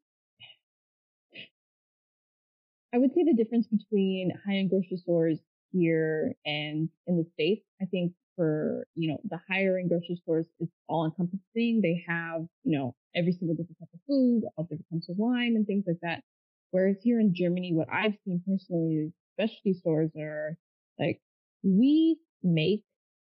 I 2.93 2.97
would 2.97 3.13
say 3.13 3.23
the 3.23 3.33
difference 3.33 3.67
between 3.67 4.31
high-end 4.45 4.69
grocery 4.69 4.97
stores 4.97 5.39
here 5.71 6.35
and 6.45 6.89
in 7.07 7.17
the 7.17 7.25
States, 7.33 7.65
I 7.81 7.85
think 7.85 8.13
for, 8.39 8.87
you 8.95 9.09
know, 9.09 9.17
the 9.29 9.37
higher 9.49 9.77
end 9.77 9.89
grocery 9.89 10.15
stores, 10.15 10.45
is 10.61 10.69
all 10.87 11.03
encompassing. 11.03 11.81
They 11.83 12.01
have, 12.07 12.45
you 12.63 12.77
know, 12.77 12.95
every 13.13 13.33
single 13.33 13.53
different 13.53 13.79
type 13.79 13.89
of 13.93 13.99
food, 14.07 14.43
all 14.55 14.63
different 14.63 14.85
types 14.93 15.09
of 15.09 15.17
wine 15.17 15.55
and 15.57 15.67
things 15.67 15.83
like 15.85 15.99
that. 16.03 16.23
Whereas 16.71 16.95
here 17.03 17.19
in 17.19 17.35
Germany, 17.35 17.73
what 17.73 17.89
I've 17.91 18.15
seen 18.23 18.41
personally 18.47 18.95
is 18.95 19.11
specialty 19.33 19.73
stores 19.73 20.11
are 20.17 20.55
like, 20.97 21.19
we 21.63 22.17
make 22.41 22.85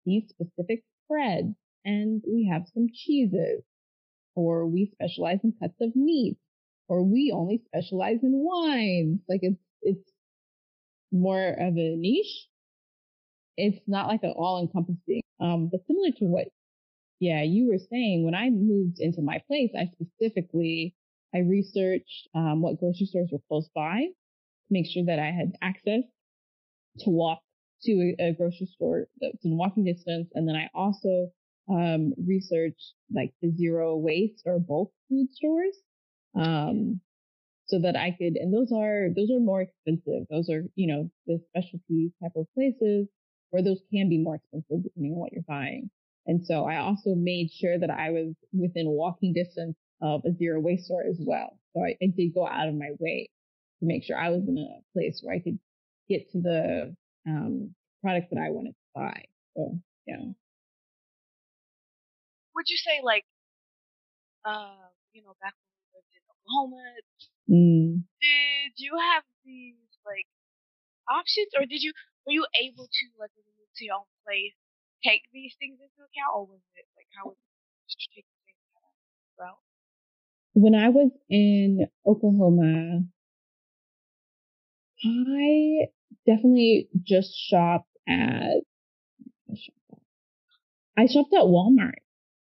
these 0.04 0.24
specific 0.28 0.82
spreads 1.04 1.54
and 1.84 2.20
we 2.26 2.48
have 2.50 2.62
some 2.74 2.88
cheeses 2.92 3.62
or 4.34 4.66
we 4.66 4.90
specialize 4.92 5.38
in 5.44 5.54
cuts 5.62 5.80
of 5.80 5.94
meat 5.94 6.36
or 6.88 7.04
we 7.04 7.30
only 7.32 7.62
specialize 7.66 8.18
in 8.24 8.32
wines. 8.32 9.20
Like 9.28 9.40
it's, 9.42 9.62
it's 9.82 10.10
more 11.12 11.46
of 11.48 11.76
a 11.76 11.94
niche. 11.96 12.48
It's 13.56 13.80
not 13.86 14.08
like 14.08 14.22
an 14.22 14.34
all 14.36 14.60
encompassing. 14.60 15.22
Um, 15.40 15.68
but 15.70 15.80
similar 15.86 16.10
to 16.18 16.24
what, 16.24 16.48
yeah, 17.20 17.42
you 17.42 17.68
were 17.68 17.78
saying, 17.90 18.24
when 18.24 18.34
I 18.34 18.50
moved 18.50 18.98
into 19.00 19.22
my 19.22 19.42
place, 19.46 19.70
I 19.78 19.90
specifically, 19.94 20.94
I 21.34 21.38
researched, 21.38 22.28
um, 22.34 22.62
what 22.62 22.78
grocery 22.78 23.06
stores 23.06 23.30
were 23.32 23.40
close 23.48 23.68
by 23.74 24.00
to 24.00 24.70
make 24.70 24.86
sure 24.86 25.04
that 25.06 25.18
I 25.18 25.30
had 25.30 25.52
access 25.62 26.02
to 27.00 27.10
walk 27.10 27.40
to 27.82 28.14
a, 28.18 28.28
a 28.28 28.32
grocery 28.32 28.66
store 28.74 29.06
that's 29.20 29.44
in 29.44 29.56
walking 29.56 29.84
distance. 29.84 30.28
And 30.34 30.48
then 30.48 30.56
I 30.56 30.68
also 30.74 31.30
um, 31.68 32.14
researched 32.26 32.94
like 33.14 33.32
the 33.42 33.50
zero 33.54 33.96
waste 33.96 34.42
or 34.46 34.58
bulk 34.58 34.92
food 35.08 35.28
stores. 35.32 35.76
Um, 36.34 37.00
so 37.68 37.80
that 37.80 37.96
I 37.96 38.12
could, 38.16 38.36
and 38.36 38.54
those 38.54 38.70
are, 38.72 39.08
those 39.16 39.30
are 39.30 39.40
more 39.40 39.62
expensive. 39.62 40.28
Those 40.30 40.48
are, 40.50 40.62
you 40.76 40.86
know, 40.86 41.10
the 41.26 41.40
specialty 41.48 42.12
type 42.22 42.32
of 42.36 42.46
places 42.54 43.08
where 43.56 43.64
those 43.64 43.80
can 43.90 44.10
be 44.10 44.18
more 44.18 44.34
expensive 44.34 44.82
depending 44.82 45.12
on 45.12 45.18
what 45.18 45.32
you're 45.32 45.42
buying. 45.48 45.88
And 46.26 46.44
so 46.44 46.66
I 46.66 46.76
also 46.76 47.14
made 47.14 47.48
sure 47.50 47.78
that 47.78 47.88
I 47.88 48.10
was 48.10 48.34
within 48.52 48.86
walking 48.88 49.32
distance 49.32 49.76
of 50.02 50.20
a 50.26 50.36
zero 50.36 50.60
waste 50.60 50.84
store 50.84 51.04
as 51.08 51.16
well. 51.18 51.58
So 51.72 51.80
I, 51.80 51.96
I 52.02 52.12
did 52.14 52.34
go 52.34 52.46
out 52.46 52.68
of 52.68 52.74
my 52.74 52.90
way 52.98 53.30
to 53.80 53.86
make 53.86 54.04
sure 54.04 54.18
I 54.18 54.28
was 54.28 54.42
in 54.46 54.58
a 54.58 54.82
place 54.92 55.20
where 55.22 55.34
I 55.34 55.38
could 55.38 55.58
get 56.06 56.30
to 56.32 56.40
the 56.42 56.94
um, 57.26 57.74
products 58.02 58.26
that 58.30 58.38
I 58.38 58.50
wanted 58.50 58.72
to 58.72 58.86
buy. 58.94 59.24
So 59.56 59.80
yeah. 60.06 60.20
Would 62.56 62.68
you 62.68 62.76
say 62.76 63.00
like, 63.02 63.24
uh, 64.44 64.92
you 65.14 65.22
know, 65.22 65.32
back 65.40 65.54
when 65.56 65.72
we 65.80 65.96
lived 65.96 66.12
in 66.12 66.20
Oklahoma, 66.28 66.84
mm. 67.48 68.04
did 68.20 68.72
you 68.76 68.92
have 69.14 69.24
these 69.46 69.80
like 70.04 70.26
options, 71.08 71.48
or 71.56 71.64
did 71.64 71.82
you 71.82 71.92
were 72.26 72.32
you 72.32 72.46
able 72.60 72.86
to 72.86 73.04
like 73.18 73.30
to 73.76 73.84
your 73.84 73.96
own 73.96 74.10
place 74.26 74.52
take 75.04 75.22
these 75.32 75.54
things 75.58 75.78
into 75.78 76.02
account, 76.02 76.34
or 76.34 76.46
was 76.46 76.60
it 76.74 76.86
like 76.96 77.06
how 77.14 77.30
was 77.30 77.36
it 78.16 78.24
route? 79.38 79.58
When 80.54 80.74
I 80.74 80.88
was 80.88 81.10
in 81.28 81.86
Oklahoma, 82.06 83.04
I 85.04 85.86
definitely 86.26 86.88
just 87.02 87.32
shopped 87.36 87.90
at, 88.08 88.62
I 90.96 91.06
shopped 91.06 91.34
at 91.34 91.44
Walmart 91.44 92.00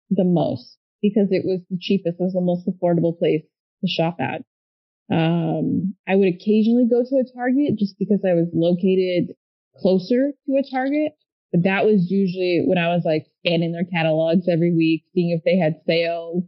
the 0.09 0.23
most 0.23 0.77
because 1.01 1.27
it 1.31 1.43
was 1.43 1.61
the 1.69 1.77
cheapest. 1.79 2.19
It 2.19 2.23
was 2.23 2.33
the 2.33 2.41
most 2.41 2.67
affordable 2.67 3.17
place 3.17 3.43
to 3.81 3.87
shop 3.87 4.17
at. 4.19 4.43
Um, 5.09 5.95
I 6.07 6.15
would 6.15 6.27
occasionally 6.27 6.87
go 6.89 7.03
to 7.03 7.15
a 7.15 7.35
Target 7.35 7.77
just 7.77 7.97
because 7.97 8.19
I 8.25 8.33
was 8.33 8.47
located 8.53 9.35
closer 9.79 10.31
to 10.45 10.55
a 10.55 10.63
Target, 10.69 11.13
but 11.51 11.63
that 11.63 11.85
was 11.85 12.11
usually 12.11 12.63
when 12.65 12.77
I 12.77 12.89
was 12.89 13.03
like 13.05 13.25
scanning 13.39 13.71
their 13.71 13.85
catalogs 13.85 14.47
every 14.49 14.73
week, 14.73 15.03
seeing 15.13 15.31
if 15.31 15.43
they 15.43 15.57
had 15.57 15.81
sales. 15.87 16.43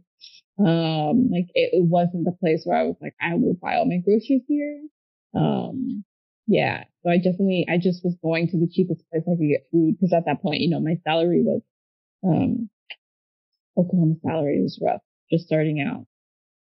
Um, 0.58 1.30
like 1.32 1.46
it, 1.54 1.70
it 1.72 1.84
wasn't 1.84 2.26
the 2.26 2.36
place 2.38 2.62
where 2.64 2.78
I 2.78 2.82
was 2.82 2.96
like, 3.00 3.14
I 3.20 3.34
will 3.34 3.54
buy 3.54 3.76
all 3.76 3.86
my 3.86 3.98
groceries 4.04 4.42
here. 4.46 4.82
Um, 5.34 6.04
yeah. 6.46 6.84
So 7.02 7.10
I 7.10 7.16
definitely, 7.16 7.66
I 7.70 7.78
just 7.78 8.04
was 8.04 8.14
going 8.22 8.48
to 8.48 8.58
the 8.58 8.68
cheapest 8.70 9.08
place 9.10 9.22
I 9.26 9.36
could 9.38 9.48
get 9.48 9.68
food 9.72 9.96
because 9.98 10.12
at 10.12 10.26
that 10.26 10.42
point, 10.42 10.60
you 10.60 10.68
know, 10.68 10.80
my 10.80 10.96
salary 11.04 11.42
was, 11.42 11.62
um, 12.22 12.68
Oklahoma 13.78 14.16
salary 14.22 14.60
was 14.60 14.78
rough 14.82 15.00
just 15.30 15.46
starting 15.46 15.80
out. 15.80 16.06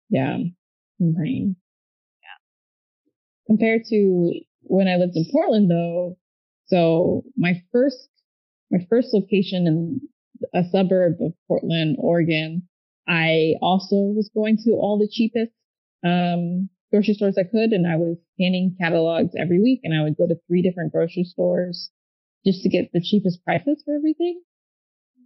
Yeah. 0.08 0.38
Yeah. 0.98 2.38
Compared 3.46 3.82
to 3.90 4.32
when 4.62 4.88
I 4.88 4.96
lived 4.96 5.14
in 5.14 5.26
Portland 5.30 5.70
though, 5.70 6.16
so 6.66 7.24
my 7.36 7.62
first, 7.72 8.08
my 8.70 8.78
first 8.90 9.08
location 9.12 9.66
in 9.66 10.00
a 10.54 10.68
suburb 10.70 11.16
of 11.20 11.32
Portland, 11.48 11.96
Oregon, 11.98 12.68
I 13.08 13.54
also 13.62 13.96
was 13.96 14.30
going 14.34 14.58
to 14.64 14.72
all 14.72 14.98
the 14.98 15.08
cheapest, 15.10 15.52
um, 16.04 16.68
grocery 16.90 17.14
stores 17.14 17.38
I 17.38 17.44
could 17.44 17.72
and 17.72 17.86
I 17.86 17.96
was 17.96 18.16
scanning 18.34 18.76
catalogs 18.80 19.34
every 19.38 19.60
week 19.60 19.80
and 19.82 19.98
I 19.98 20.02
would 20.02 20.16
go 20.16 20.26
to 20.26 20.38
three 20.46 20.62
different 20.62 20.92
grocery 20.92 21.24
stores 21.24 21.90
just 22.44 22.62
to 22.62 22.68
get 22.68 22.90
the 22.92 23.00
cheapest 23.00 23.44
prices 23.44 23.82
for 23.84 23.94
everything. 23.94 24.40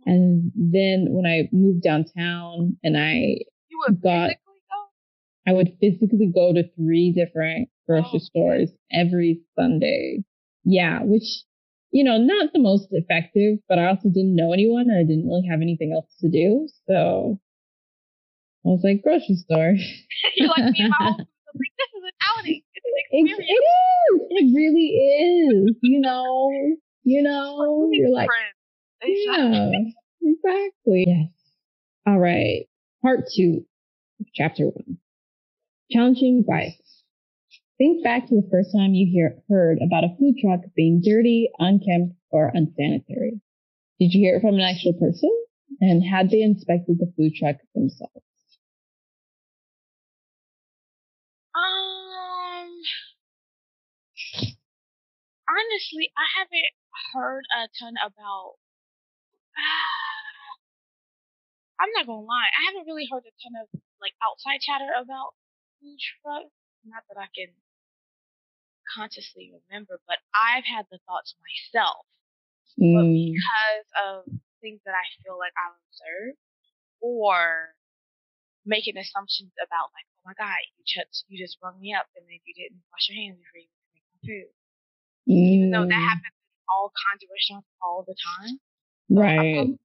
And 0.06 0.50
then 0.54 1.08
when 1.10 1.26
I 1.26 1.48
moved 1.52 1.82
downtown 1.82 2.78
and 2.82 2.96
I 2.96 3.40
got, 4.02 4.30
I 5.46 5.52
would 5.52 5.76
physically 5.80 6.30
go 6.34 6.52
to 6.52 6.64
three 6.76 7.12
different 7.12 7.68
grocery 7.86 8.10
oh. 8.14 8.18
stores 8.18 8.70
every 8.92 9.42
Sunday. 9.58 10.24
Yeah, 10.64 11.00
which, 11.02 11.44
you 11.90 12.04
know, 12.04 12.18
not 12.18 12.52
the 12.52 12.60
most 12.60 12.88
effective, 12.90 13.58
but 13.68 13.78
I 13.78 13.86
also 13.88 14.08
didn't 14.08 14.36
know 14.36 14.52
anyone 14.52 14.88
and 14.90 14.98
I 14.98 15.02
didn't 15.02 15.26
really 15.28 15.46
have 15.50 15.60
anything 15.62 15.92
else 15.92 16.12
to 16.20 16.28
do. 16.30 16.68
So 16.86 17.40
I 18.64 18.68
was 18.68 18.80
like, 18.84 19.02
grocery 19.02 19.36
store. 19.36 19.74
You're 20.36 20.48
like 20.48 20.72
me 20.72 20.80
and 20.80 20.90
my 20.98 21.06
own 21.06 21.16
like, 21.18 21.26
this 21.78 21.88
is 21.96 22.04
an 22.04 22.10
outing. 22.38 22.62
It's 22.74 22.86
an 23.12 23.26
It, 23.26 23.44
it 23.48 23.52
is. 23.52 24.20
It 24.30 24.54
really 24.54 24.88
is. 24.88 25.76
You 25.82 26.00
know. 26.00 26.50
You 27.04 27.22
know. 27.28 27.88
You're 27.92 28.12
like, 28.12 28.28
yeah, 29.02 29.70
exactly. 30.22 31.04
Yes. 31.06 31.30
All 32.06 32.18
right. 32.18 32.66
Part 33.02 33.20
two, 33.34 33.64
chapter 34.34 34.64
one. 34.66 34.98
Challenging 35.90 36.44
bias. 36.46 36.74
Think 37.80 38.04
back 38.04 38.28
to 38.28 38.36
the 38.36 38.44
first 38.52 38.76
time 38.76 38.92
you 38.92 39.08
hear, 39.08 39.40
heard 39.48 39.80
about 39.80 40.04
a 40.04 40.12
food 40.20 40.36
truck 40.36 40.60
being 40.76 41.00
dirty, 41.00 41.48
unkempt, 41.58 42.12
or 42.28 42.52
unsanitary. 42.52 43.40
Did 43.98 44.12
you 44.12 44.20
hear 44.20 44.36
it 44.36 44.44
from 44.44 44.56
an 44.56 44.60
actual 44.60 44.92
person? 45.00 45.32
And 45.80 46.04
had 46.04 46.28
they 46.28 46.42
inspected 46.42 47.00
the 47.00 47.10
food 47.16 47.32
truck 47.32 47.56
themselves? 47.72 48.20
Um, 51.56 52.68
honestly, 55.48 56.12
I 56.20 56.28
haven't 56.36 56.68
heard 57.16 57.48
a 57.48 57.64
ton 57.80 57.96
about. 57.96 58.60
I'm 61.80 61.88
not 61.96 62.04
gonna 62.04 62.28
lie, 62.28 62.52
I 62.52 62.68
haven't 62.68 62.84
really 62.84 63.08
heard 63.10 63.24
a 63.24 63.32
ton 63.40 63.56
of 63.56 63.72
like 64.04 64.12
outside 64.20 64.60
chatter 64.60 64.92
about 64.92 65.32
food 65.80 65.96
trucks. 65.96 66.52
Not 66.84 67.04
that 67.08 67.16
I 67.16 67.28
can 67.36 67.52
consciously 68.94 69.52
remember, 69.52 70.00
but 70.06 70.18
I've 70.34 70.64
had 70.66 70.86
the 70.90 70.98
thoughts 71.06 71.34
myself. 71.40 72.06
But 72.92 73.08
Mm, 73.08 73.34
because 73.34 73.88
of 73.98 74.16
things 74.60 74.80
that 74.84 74.94
I 74.94 75.04
feel 75.22 75.38
like 75.38 75.52
I've 75.56 75.78
observed, 75.90 76.38
or 77.00 77.74
making 78.66 78.96
assumptions 78.98 79.52
about 79.60 79.92
like, 79.96 80.06
oh 80.20 80.22
my 80.32 80.34
god, 80.38 80.58
you 80.76 80.82
just 80.86 81.24
you 81.28 81.38
just 81.40 81.58
rung 81.62 81.80
me 81.80 81.94
up 81.94 82.06
and 82.16 82.24
then 82.28 82.40
you 82.44 82.54
didn't 82.54 82.82
wash 82.92 83.08
your 83.08 83.18
hands 83.20 83.38
before 83.40 83.60
you 83.62 83.70
make 83.94 84.04
my 84.12 84.20
food. 84.26 84.50
Even 85.44 85.70
though 85.70 85.86
that 85.86 85.94
mm, 85.94 86.10
happens 86.10 86.34
in 86.36 86.62
all 86.70 86.92
kinds 86.96 87.22
of 87.24 87.30
restaurants 87.32 87.68
all 87.82 88.04
the 88.06 88.16
time. 88.16 88.60
right. 89.10 89.78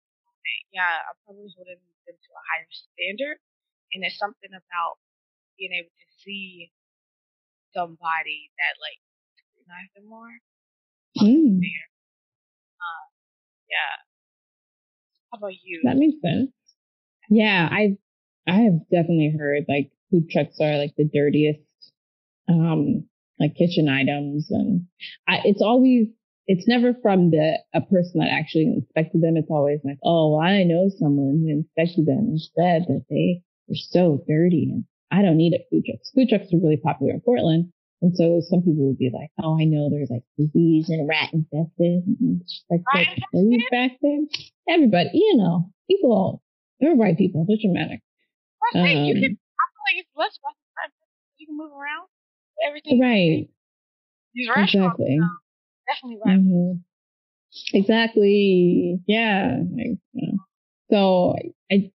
Yeah, 0.74 1.02
I'm 1.10 1.18
probably 1.26 1.50
holding 1.56 1.80
them 2.06 2.18
to 2.18 2.32
a 2.36 2.44
higher 2.54 2.70
standard, 2.70 3.38
and 3.94 4.04
it's 4.04 4.18
something 4.20 4.52
about 4.52 5.00
being 5.58 5.74
able 5.74 5.92
to 5.94 6.08
see 6.24 6.72
somebody 7.76 8.50
that 8.58 8.74
like 8.80 9.00
scrutinize 9.36 9.92
them 9.96 10.08
more. 10.10 10.32
Mm, 11.20 11.60
There, 11.60 11.88
yeah. 13.70 13.96
How 15.32 15.38
about 15.38 15.54
you? 15.64 15.82
that 15.84 15.98
makes 15.98 16.22
sense. 16.22 16.52
Yeah, 17.30 17.68
I 17.72 17.98
I 18.48 18.62
have 18.64 18.80
definitely 18.92 19.36
heard 19.38 19.66
like 19.68 19.92
food 20.12 20.30
trucks 20.30 20.58
are 20.62 20.78
like 20.78 20.96
the 20.98 21.06
dirtiest 21.06 21.60
um 22.48 23.08
like 23.40 23.56
kitchen 23.56 23.90
items 23.90 24.50
and 24.52 24.88
I, 25.28 25.42
it's 25.46 25.62
always 25.62 26.08
it's 26.48 26.68
never 26.68 26.94
from 27.02 27.32
the 27.32 27.60
a 27.74 27.82
person 27.82 28.20
that 28.20 28.30
actually 28.32 28.66
inspected 28.68 29.22
them. 29.22 29.36
It's 29.38 29.50
always 29.50 29.80
like, 29.84 29.98
oh, 30.04 30.40
I 30.40 30.64
know 30.64 30.90
someone 31.00 31.42
who 31.44 31.50
inspected 31.50 32.06
them 32.06 32.20
and 32.38 32.42
said 32.42 32.86
that 32.88 33.06
they 33.10 33.42
were 33.68 33.76
so 33.76 34.24
dirty 34.28 34.70
and 34.72 34.86
I 35.12 35.22
don't 35.22 35.38
need 35.38 35.54
it. 35.54 35.68
Food 35.72 35.84
trucks. 35.86 36.12
Food 36.14 36.30
trucks 36.30 36.54
are 36.54 36.58
really 36.58 36.78
popular 36.78 37.14
in 37.14 37.22
Portland. 37.22 37.72
And 38.02 38.16
so 38.16 38.42
some 38.42 38.62
people 38.62 38.88
would 38.88 38.98
be 38.98 39.10
like, 39.14 39.30
oh, 39.42 39.58
I 39.60 39.64
know 39.66 39.90
there's 39.90 40.10
like 40.10 40.24
disease 40.38 40.90
and 40.90 41.08
rat 41.08 41.30
infested. 41.34 42.04
And 42.06 42.42
it's 42.42 42.52
just 42.54 42.66
like, 42.70 42.82
like, 42.94 43.08
are 43.34 43.40
you 43.40 43.60
infected? 43.72 44.20
Everybody, 44.68 45.10
you 45.14 45.38
know, 45.38 45.72
people, 45.90 46.44
they're 46.80 46.94
white 46.96 47.18
people. 47.18 47.46
They're 47.48 47.58
dramatic. 47.62 48.02
Think 48.74 49.08
you 49.08 49.16
Um, 49.16 49.22
can. 49.22 49.24
I 49.24 49.66
feel 49.72 49.84
like 49.88 50.06
it's 50.06 50.10
less. 50.18 50.38
You 51.38 51.48
can 51.48 51.58
move 51.58 51.72
around. 51.72 52.08
Everything. 52.68 53.00
Right. 53.00 53.48
These 54.34 54.50
restaurants 54.50 55.00
Exactly. 55.00 55.20
um, 55.22 55.38
definitely 55.88 56.20
right. 56.26 56.40
hmm 56.40 56.72
Exactly. 57.74 59.00
Yeah. 59.08 59.58
Like, 59.76 59.98
you 60.14 60.28
know. 60.28 60.38
So 60.92 61.36
I, 61.72 61.76
I 61.76 61.92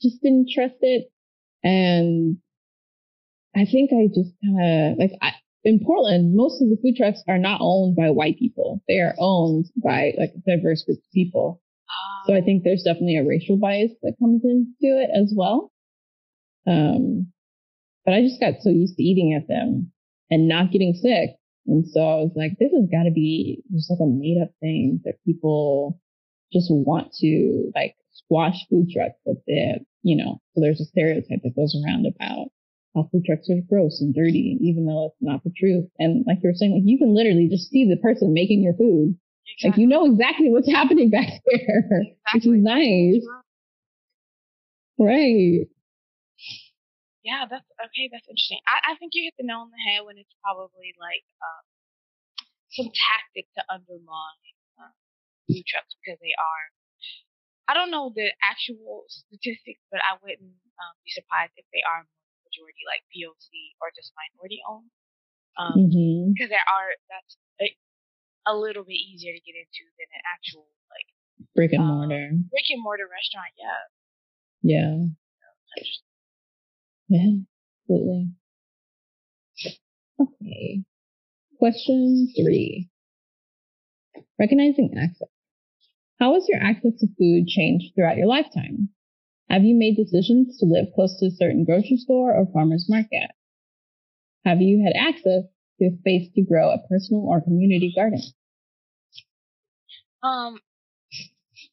just 0.00 0.22
didn't 0.22 0.48
trust 0.54 0.76
it. 0.80 1.11
And 1.62 2.38
I 3.54 3.64
think 3.64 3.90
I 3.92 4.08
just 4.08 4.32
kind 4.42 4.92
of 4.92 4.98
like 4.98 5.12
I, 5.20 5.32
in 5.64 5.80
Portland, 5.84 6.34
most 6.34 6.60
of 6.60 6.68
the 6.68 6.78
food 6.82 6.96
trucks 6.96 7.22
are 7.28 7.38
not 7.38 7.60
owned 7.62 7.96
by 7.96 8.10
white 8.10 8.38
people. 8.38 8.82
They 8.88 8.98
are 8.98 9.14
owned 9.18 9.66
by 9.82 10.12
like 10.18 10.32
diverse 10.46 10.84
group 10.84 10.98
of 10.98 11.12
people. 11.12 11.62
So 12.26 12.34
I 12.34 12.40
think 12.40 12.62
there's 12.62 12.82
definitely 12.82 13.18
a 13.18 13.24
racial 13.24 13.56
bias 13.56 13.92
that 14.02 14.16
comes 14.18 14.42
into 14.44 14.70
it 14.80 15.10
as 15.14 15.32
well. 15.36 15.72
Um, 16.66 17.32
but 18.04 18.14
I 18.14 18.22
just 18.22 18.40
got 18.40 18.54
so 18.60 18.70
used 18.70 18.96
to 18.96 19.02
eating 19.02 19.34
at 19.34 19.48
them 19.48 19.92
and 20.30 20.48
not 20.48 20.72
getting 20.72 20.94
sick. 20.94 21.30
And 21.66 21.86
so 21.86 22.00
I 22.00 22.14
was 22.16 22.32
like, 22.34 22.52
this 22.58 22.72
has 22.72 22.88
got 22.90 23.04
to 23.04 23.12
be 23.12 23.62
just 23.72 23.90
like 23.90 24.00
a 24.00 24.06
made 24.06 24.40
up 24.42 24.50
thing 24.60 25.00
that 25.04 25.22
people 25.24 26.00
just 26.52 26.68
want 26.70 27.12
to 27.20 27.70
like 27.74 27.94
squash 28.12 28.56
food 28.68 28.88
trucks 28.92 29.18
that 29.26 29.42
they, 29.46 29.84
you 30.02 30.16
know, 30.16 30.40
so 30.54 30.60
there's 30.60 30.80
a 30.80 30.84
stereotype 30.84 31.42
that 31.42 31.56
goes 31.56 31.74
around 31.78 32.06
about 32.06 32.48
how 32.94 33.08
food 33.10 33.24
trucks 33.24 33.48
are 33.48 33.62
gross 33.68 34.00
and 34.00 34.14
dirty, 34.14 34.58
even 34.60 34.84
though 34.84 35.06
it's 35.06 35.22
not 35.22 35.42
the 35.44 35.52
truth. 35.56 35.88
And 35.98 36.24
like 36.26 36.38
you 36.42 36.50
were 36.50 36.54
saying, 36.54 36.72
like 36.74 36.84
you 36.84 36.98
can 36.98 37.14
literally 37.14 37.48
just 37.48 37.70
see 37.70 37.88
the 37.88 37.96
person 37.96 38.34
making 38.34 38.62
your 38.62 38.74
food. 38.74 39.16
Like 39.62 39.76
you 39.76 39.86
know 39.86 40.06
exactly 40.06 40.50
what's 40.50 40.70
happening 40.70 41.10
back 41.10 41.28
there, 41.46 41.84
which 42.34 42.46
is 42.46 42.62
nice. 42.62 43.22
Right. 44.98 45.68
Yeah, 47.22 47.46
that's 47.46 47.68
okay. 47.78 48.10
That's 48.10 48.26
interesting. 48.26 48.58
I, 48.66 48.92
I 48.92 48.98
think 48.98 49.14
you 49.14 49.22
hit 49.22 49.34
the 49.38 49.46
nail 49.46 49.62
on 49.62 49.70
the 49.70 49.78
head 49.78 50.02
when 50.02 50.18
it's 50.18 50.34
probably 50.42 50.90
like 50.98 51.22
um, 51.38 51.64
some 52.74 52.90
tactic 52.90 53.46
to 53.54 53.62
undermine 53.70 54.56
uh, 54.82 54.90
food 55.46 55.62
trucks 55.62 55.94
because 56.02 56.18
they 56.18 56.34
are. 56.34 56.64
I 57.72 57.74
don't 57.74 57.88
know 57.90 58.12
the 58.12 58.28
actual 58.44 59.08
statistics, 59.08 59.80
but 59.88 60.04
I 60.04 60.20
wouldn't 60.20 60.44
um, 60.76 60.94
be 61.08 61.10
surprised 61.16 61.56
if 61.56 61.64
they 61.72 61.80
are 61.88 62.04
majority 62.44 62.84
like 62.84 63.00
POC 63.08 63.48
or 63.80 63.88
just 63.96 64.12
minority 64.12 64.60
owned. 64.68 64.92
Um, 65.56 65.88
hmm 65.88 66.32
because 66.36 66.52
there 66.52 66.64
are 66.68 66.92
that's 67.08 67.36
a, 67.64 67.72
a 68.52 68.54
little 68.56 68.84
bit 68.84 69.00
easier 69.00 69.32
to 69.32 69.40
get 69.40 69.56
into 69.56 69.88
than 69.96 70.08
an 70.12 70.24
actual 70.28 70.68
like 70.92 71.08
Brick 71.56 71.72
and 71.72 71.80
Um, 71.80 71.88
mortar. 72.08 72.28
brick 72.52 72.68
and 72.68 72.82
mortar 72.84 73.08
restaurant. 73.08 73.56
Yeah. 73.56 73.80
Yeah. 74.60 74.96
Yeah. 77.08 77.40
Absolutely. 77.88 78.32
Okay. 80.20 80.84
Question 81.58 82.28
three. 82.36 82.88
Recognizing 84.38 84.92
access. 85.00 85.28
How 86.22 86.34
has 86.34 86.46
your 86.48 86.62
access 86.62 86.92
to 87.00 87.08
food 87.18 87.48
changed 87.48 87.96
throughout 87.96 88.16
your 88.16 88.28
lifetime? 88.28 88.90
Have 89.50 89.64
you 89.64 89.74
made 89.74 89.96
decisions 89.96 90.56
to 90.60 90.66
live 90.66 90.86
close 90.94 91.18
to 91.18 91.26
a 91.26 91.30
certain 91.32 91.64
grocery 91.64 91.96
store 91.96 92.32
or 92.32 92.46
farmer's 92.52 92.86
market? 92.88 93.32
Have 94.44 94.62
you 94.62 94.84
had 94.86 94.94
access 94.94 95.42
to 95.80 95.86
a 95.88 95.98
space 95.98 96.30
to 96.36 96.42
grow 96.42 96.70
a 96.70 96.78
personal 96.86 97.26
or 97.26 97.40
community 97.40 97.92
garden? 97.92 98.22
Um, 100.22 100.60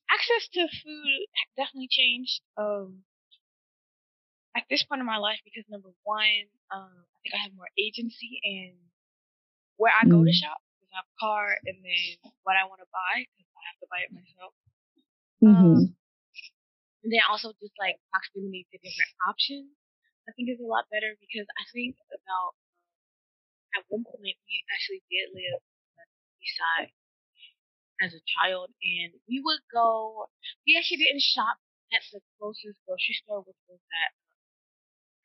access 0.10 0.50
to 0.54 0.68
food 0.82 1.28
definitely 1.56 1.90
changed. 1.92 2.42
Um, 2.58 3.04
at 4.58 4.64
this 4.68 4.82
point 4.82 5.00
in 5.00 5.06
my 5.06 5.18
life, 5.18 5.38
because 5.46 5.66
number 5.70 5.90
one, 6.06 6.50
um, 6.74 6.90
I 6.90 7.18
think 7.22 7.36
I 7.36 7.44
have 7.44 7.54
more 7.54 7.70
agency 7.78 8.42
in 8.44 8.74
where 9.78 9.94
I 9.94 10.10
go 10.10 10.24
to 10.24 10.32
Mm. 10.32 10.34
shop 10.34 10.58
because 10.74 10.90
I 10.92 10.96
have 10.98 11.06
a 11.06 11.20
car, 11.22 11.56
and 11.68 11.86
then 11.86 12.32
what 12.42 12.58
I 12.58 12.66
want 12.66 12.82
to 12.82 12.88
buy 12.92 13.30
have 13.70 13.80
to 13.80 13.88
buy 13.88 14.02
it 14.04 14.12
myself. 14.12 14.54
Mm-hmm. 15.46 15.94
And 17.06 17.10
then 17.14 17.24
also 17.30 17.54
just 17.62 17.78
like 17.80 18.02
proximity 18.12 18.68
to 18.74 18.82
different 18.82 19.14
options, 19.24 19.72
I 20.28 20.36
think 20.36 20.52
is 20.52 20.60
a 20.60 20.68
lot 20.68 20.90
better 20.92 21.16
because 21.22 21.48
I 21.56 21.64
think 21.72 21.96
about 22.12 22.58
um, 23.74 23.80
at 23.80 23.88
one 23.88 24.04
point 24.04 24.36
we 24.36 24.56
actually 24.74 25.06
did 25.08 25.32
live 25.32 25.62
on 25.62 26.06
the 26.06 26.20
east 26.42 26.58
side 26.58 26.92
as 28.02 28.16
a 28.16 28.24
child, 28.24 28.72
and 28.82 29.16
we 29.28 29.44
would 29.44 29.64
go. 29.72 30.28
We 30.64 30.76
actually 30.80 31.04
didn't 31.04 31.24
shop 31.24 31.60
at 31.92 32.04
the 32.12 32.24
closest 32.40 32.80
grocery 32.88 33.16
store, 33.22 33.44
which 33.44 33.60
was 33.68 33.80
at. 33.92 34.12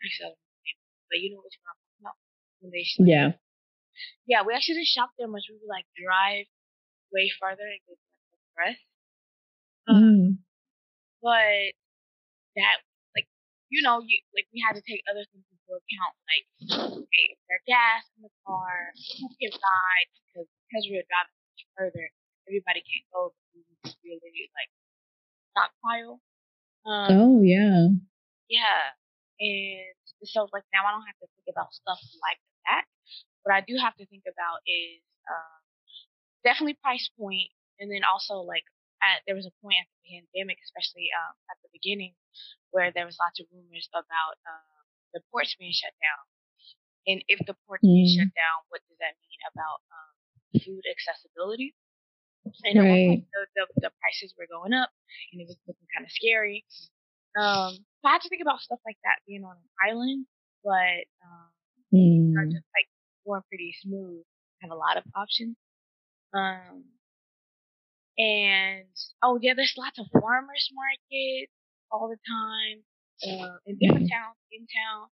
Actually, 0.02 0.26
I 0.26 0.37
don't 0.37 0.42
know 0.42 0.52
the 0.52 0.62
name, 0.62 0.80
but 1.09 1.18
you 1.22 1.28
know 1.33 1.42
which 1.42 1.59
one 1.62 1.70
I'm 1.70 1.80
talking 1.80 2.00
about. 2.02 2.18
When 2.61 2.70
they. 2.74 2.85
Yeah. 3.02 3.30
Yeah, 4.26 4.42
we 4.42 4.50
actually 4.52 4.83
didn't 4.83 4.90
shop 4.90 5.14
there 5.14 5.30
much. 5.30 5.46
We 5.46 5.54
would 5.62 5.70
like 5.70 5.87
drive 5.94 6.50
way 7.14 7.30
farther 7.38 7.62
and 7.62 7.78
get 7.87 7.94
the 8.55 8.62
rest. 8.62 8.83
Mm. 9.85 10.38
but 11.21 11.75
that 12.57 12.81
like 13.12 13.29
you 13.69 13.83
know 13.85 14.01
you 14.01 14.17
like 14.33 14.49
we 14.55 14.62
had 14.64 14.73
to 14.79 14.85
take 14.87 15.05
other 15.11 15.27
things 15.29 15.45
into 15.45 15.77
account 15.77 16.14
like 16.25 16.47
okay 17.05 17.27
their 17.53 17.61
gas 17.69 18.01
in 18.17 18.25
the 18.25 18.33
car 18.49 18.95
can 19.37 19.53
ride 19.53 20.09
because 20.33 20.49
because 20.64 20.85
we 20.88 20.97
were 20.97 21.05
driving 21.11 21.37
much 21.53 21.62
further 21.77 22.07
everybody 22.49 22.81
can't 22.81 23.05
go 23.12 23.29
but 23.37 23.45
we 23.53 23.61
would 23.69 23.81
just 23.85 24.01
really 24.01 24.49
like 24.57 24.71
stockpile 25.53 26.17
um 26.88 27.12
Oh, 27.12 27.37
yeah. 27.45 27.93
yeah 28.49 28.97
and 29.40 29.93
so 30.25 30.49
like 30.53 30.64
now 30.73 30.88
I 30.88 30.93
don't 30.97 31.05
have 31.05 31.21
to 31.21 31.29
think 31.37 31.53
about 31.53 31.75
stuff 31.75 32.01
like 32.25 32.40
that. 32.64 32.85
What 33.43 33.53
I 33.53 33.61
do 33.61 33.77
have 33.77 33.93
to 34.01 34.07
think 34.07 34.25
about 34.25 34.62
is 34.64 35.03
um, 35.29 35.61
definitely 36.47 36.79
price 36.81 37.11
point, 37.19 37.51
and 37.79 37.91
then 37.91 38.03
also 38.07 38.43
like 38.43 38.65
at, 39.03 39.21
there 39.27 39.37
was 39.37 39.45
a 39.45 39.55
point 39.61 39.81
at 39.81 39.89
the 39.91 40.03
pandemic, 40.09 40.59
especially 40.65 41.11
um, 41.13 41.35
at 41.53 41.59
the 41.61 41.71
beginning, 41.75 42.15
where 42.73 42.91
there 42.95 43.05
was 43.05 43.21
lots 43.21 43.39
of 43.41 43.47
rumors 43.53 43.89
about 43.93 44.39
um, 44.49 44.81
the 45.13 45.21
ports 45.29 45.55
being 45.59 45.75
shut 45.75 45.93
down. 46.01 46.23
And 47.05 47.19
if 47.29 47.41
the 47.45 47.57
ports 47.69 47.85
mm. 47.85 47.93
being 47.93 48.11
shut 48.17 48.33
down, 48.33 48.65
what 48.73 48.81
does 48.89 48.97
that 48.99 49.15
mean 49.21 49.41
about 49.53 49.79
um, 49.93 50.13
food 50.65 50.85
accessibility? 50.89 51.77
And 52.65 52.77
right. 52.77 52.85
at 52.85 52.89
one 52.89 53.05
point, 53.09 53.25
the, 53.33 53.43
the, 53.57 53.65
the, 53.89 53.93
prices 54.05 54.37
were 54.37 54.49
going 54.49 54.77
up, 54.77 54.93
and 55.33 55.41
it 55.41 55.49
was 55.49 55.57
looking 55.65 55.89
kind 55.97 56.05
of 56.05 56.13
scary. 56.13 56.65
Um, 57.41 57.73
so 58.01 58.05
I 58.05 58.21
had 58.21 58.23
to 58.23 58.29
think 58.29 58.45
about 58.45 58.61
stuff 58.61 58.81
like 58.85 59.01
that 59.05 59.25
being 59.25 59.45
on 59.45 59.57
an 59.57 59.71
island, 59.81 60.29
but 60.61 61.09
um, 61.25 61.49
mm. 61.89 62.37
are 62.37 62.45
just 62.45 62.69
like 62.77 62.89
going 63.25 63.41
pretty 63.49 63.73
smooth. 63.81 64.23
Have 64.61 64.71
a 64.71 64.77
lot 64.77 64.97
of 64.97 65.05
options. 65.17 65.57
Um, 66.37 66.85
and 68.18 68.87
oh 69.22 69.38
yeah, 69.42 69.55
there's 69.55 69.74
lots 69.77 69.98
of 69.98 70.07
farmers 70.12 70.70
markets 70.70 71.53
all 71.90 72.09
the 72.09 72.20
time 72.22 72.79
uh, 73.27 73.59
in 73.66 73.79
different 73.79 74.11
towns 74.11 74.38
in 74.53 74.66
town. 74.70 75.11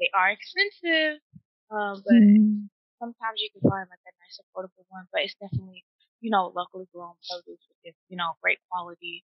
They 0.00 0.10
are 0.10 0.30
expensive, 0.34 1.22
um, 1.70 2.02
but 2.02 2.18
mm. 2.18 2.66
sometimes 2.98 3.38
you 3.38 3.50
can 3.54 3.62
find 3.62 3.86
like 3.86 4.02
a 4.02 4.14
nice 4.18 4.42
affordable 4.42 4.86
one. 4.90 5.06
But 5.12 5.22
it's 5.22 5.38
definitely 5.38 5.84
you 6.20 6.30
know 6.30 6.50
locally 6.54 6.86
grown 6.92 7.14
produce 7.30 7.62
with 7.84 7.94
you 8.08 8.16
know 8.16 8.34
great 8.42 8.58
quality. 8.70 9.24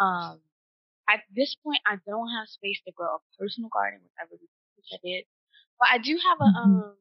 Um, 0.00 0.40
at 1.10 1.20
this 1.34 1.56
point, 1.60 1.80
I 1.84 2.00
don't 2.06 2.30
have 2.30 2.48
space 2.48 2.80
to 2.86 2.92
grow 2.92 3.20
a 3.20 3.22
personal 3.36 3.68
garden, 3.68 4.00
which 4.00 4.16
I 4.16 4.24
really 4.30 4.48
wish 4.78 4.88
I 4.94 5.00
did. 5.04 5.24
But 5.76 5.88
I 5.92 5.98
do 5.98 6.16
have 6.16 6.38
a 6.40 6.48
mm-hmm. 6.48 6.72
um 6.72 6.96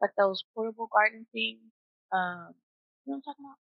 like 0.00 0.16
those 0.16 0.44
portable 0.54 0.88
garden 0.88 1.26
things. 1.32 1.60
Um, 2.12 2.56
you 3.04 3.12
know 3.12 3.16
what 3.16 3.16
I'm 3.16 3.22
talking 3.22 3.44
about? 3.44 3.65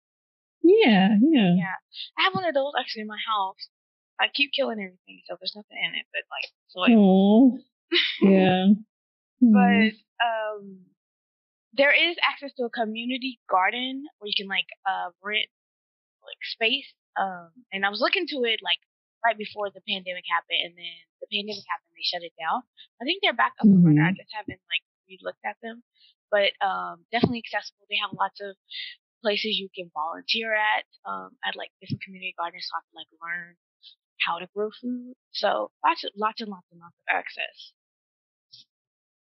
Yeah, 0.68 1.16
yeah. 1.16 1.56
Yeah. 1.56 1.78
I 2.18 2.28
have 2.28 2.34
one 2.34 2.44
of 2.44 2.52
those 2.52 2.76
actually 2.78 3.02
in 3.02 3.08
my 3.08 3.20
house. 3.24 3.72
I 4.20 4.28
keep 4.28 4.52
killing 4.52 4.76
everything, 4.76 5.22
so 5.24 5.36
there's 5.40 5.56
nothing 5.56 5.78
in 5.78 5.96
it 5.96 6.06
but 6.12 6.28
like 6.28 6.48
soil. 6.68 7.56
yeah. 8.20 8.76
But 9.40 9.96
um 10.20 10.84
there 11.72 11.94
is 11.94 12.16
access 12.20 12.52
to 12.58 12.64
a 12.66 12.70
community 12.74 13.38
garden 13.48 14.04
where 14.18 14.28
you 14.28 14.36
can 14.36 14.48
like 14.48 14.68
uh 14.84 15.14
rent 15.22 15.48
like 16.20 16.42
space. 16.42 16.92
Um 17.16 17.48
and 17.72 17.86
I 17.86 17.88
was 17.88 18.02
looking 18.02 18.26
to 18.28 18.44
it 18.44 18.60
like 18.60 18.82
right 19.24 19.38
before 19.38 19.70
the 19.70 19.80
pandemic 19.88 20.26
happened 20.28 20.60
and 20.68 20.74
then 20.76 20.96
the 21.24 21.30
pandemic 21.32 21.64
happened 21.64 21.96
they 21.96 22.04
shut 22.04 22.26
it 22.26 22.36
down. 22.36 22.60
I 23.00 23.08
think 23.08 23.22
they're 23.22 23.38
back 23.38 23.56
up 23.62 23.64
mm-hmm. 23.64 23.86
and 23.86 23.96
running. 23.96 24.04
I 24.04 24.12
just 24.12 24.34
haven't 24.34 24.60
like 24.68 24.84
re 25.08 25.16
looked 25.22 25.46
at 25.46 25.56
them. 25.62 25.80
But 26.28 26.52
um 26.60 27.06
definitely 27.14 27.46
accessible. 27.46 27.86
They 27.88 28.02
have 28.02 28.12
lots 28.12 28.42
of 28.42 28.58
places 29.22 29.58
you 29.58 29.68
can 29.74 29.90
volunteer 29.94 30.54
at, 30.54 30.84
um, 31.08 31.30
at 31.44 31.56
like 31.56 31.70
different 31.80 32.02
community 32.02 32.34
gardens 32.38 32.66
so 32.66 32.76
I 32.76 32.82
can 32.86 32.96
like 32.96 33.10
learn 33.22 33.56
how 34.24 34.38
to 34.38 34.46
grow 34.54 34.70
food. 34.80 35.14
So 35.32 35.70
lots 35.84 36.04
of, 36.04 36.10
lots 36.16 36.40
and 36.40 36.50
lots 36.50 36.66
and 36.70 36.80
lots 36.80 36.96
of 36.98 37.06
access. 37.10 37.72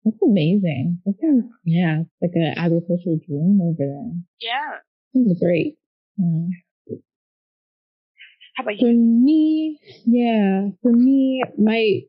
That's 0.06 0.22
amazing. 0.24 1.02
That's 1.06 1.22
a, 1.24 1.42
yeah, 1.66 2.02
it's 2.02 2.22
like 2.22 2.32
an 2.34 2.54
agricultural 2.58 3.20
dream 3.26 3.60
over 3.62 3.76
there. 3.78 4.12
Yeah. 4.42 4.80
That's 5.14 5.40
great. 5.40 5.78
Yeah. 6.18 6.48
How 8.56 8.64
about 8.64 8.80
you? 8.80 8.88
For 8.88 8.94
me, 8.94 9.80
yeah, 10.06 10.70
for 10.82 10.92
me, 10.92 11.44
my 11.58 12.02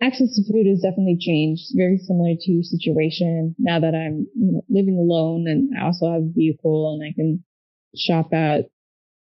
access 0.00 0.34
to 0.36 0.52
food 0.52 0.66
has 0.66 0.82
definitely 0.82 1.18
changed. 1.18 1.62
Very 1.74 1.98
similar 1.98 2.34
to 2.38 2.52
your 2.52 2.62
situation. 2.62 3.54
Now 3.58 3.80
that 3.80 3.94
I'm 3.94 4.26
you 4.36 4.52
know, 4.52 4.62
living 4.68 4.98
alone 4.98 5.46
and 5.48 5.70
I 5.76 5.86
also 5.86 6.12
have 6.12 6.22
a 6.22 6.32
vehicle 6.34 6.94
and 6.94 7.08
I 7.08 7.12
can 7.14 7.44
shop 7.96 8.32
at 8.32 8.66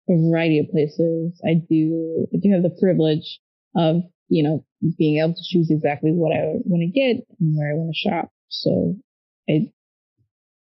a 0.09 0.17
variety 0.31 0.59
of 0.59 0.71
places. 0.71 1.41
I 1.45 1.55
do, 1.69 2.27
I 2.33 2.39
do 2.39 2.53
have 2.53 2.63
the 2.63 2.77
privilege 2.81 3.41
of, 3.77 4.03
you 4.29 4.43
know, 4.43 4.65
being 4.99 5.19
able 5.23 5.35
to 5.35 5.43
choose 5.45 5.71
exactly 5.71 6.11
what 6.11 6.33
I 6.33 6.57
want 6.65 6.83
to 6.83 6.87
get 6.87 7.25
and 7.39 7.57
where 7.57 7.71
I 7.71 7.77
want 7.77 7.95
to 7.95 8.09
shop. 8.09 8.31
So 8.49 8.97
I, 9.49 9.71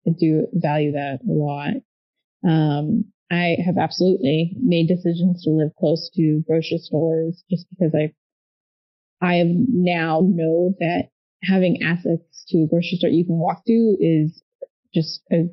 I 0.07 0.11
do 0.19 0.47
value 0.53 0.93
that 0.93 1.21
a 1.23 1.33
lot. 1.33 1.75
Um, 2.47 3.05
I 3.31 3.57
have 3.65 3.79
absolutely 3.79 4.57
made 4.61 4.89
decisions 4.89 5.45
to 5.45 5.51
live 5.51 5.71
close 5.79 6.11
to 6.17 6.43
grocery 6.49 6.79
stores 6.79 7.45
just 7.49 7.67
because 7.71 7.95
I 7.95 8.13
I 9.21 9.35
have 9.37 9.49
now 9.49 10.23
know 10.25 10.75
that 10.81 11.09
having 11.43 11.83
access 11.83 12.19
to 12.49 12.63
a 12.63 12.67
grocery 12.67 12.99
store 12.99 13.11
you 13.11 13.25
can 13.25 13.39
walk 13.39 13.65
to 13.67 13.97
is 14.01 14.43
just 14.95 15.23
a 15.33 15.49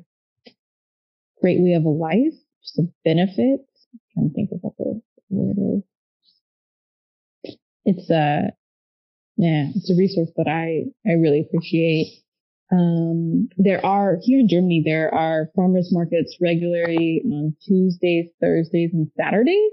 great 1.40 1.60
way 1.60 1.74
of 1.74 1.84
a 1.84 1.88
life, 1.88 2.34
just 2.62 2.78
a 2.78 2.88
benefit. 3.04 3.60
I'm 3.92 4.00
trying 4.14 4.28
to 4.28 4.34
think 4.34 4.50
of 4.52 4.58
what 4.62 4.76
the 4.78 5.00
word 5.30 5.82
is. 7.44 7.56
It's 7.84 8.10
a, 8.10 8.52
yeah, 9.36 9.70
it's 9.74 9.90
a 9.90 9.96
resource 9.96 10.30
that 10.36 10.48
I, 10.48 10.90
I 11.08 11.14
really 11.14 11.40
appreciate. 11.40 12.22
Um, 12.70 13.48
there 13.56 13.84
are, 13.84 14.18
here 14.22 14.40
in 14.40 14.48
Germany, 14.48 14.82
there 14.84 15.14
are 15.14 15.50
farmers 15.56 15.88
markets 15.90 16.36
regularly 16.40 17.22
on 17.24 17.56
Tuesdays, 17.62 18.28
Thursdays, 18.40 18.90
and 18.92 19.10
Saturdays 19.16 19.72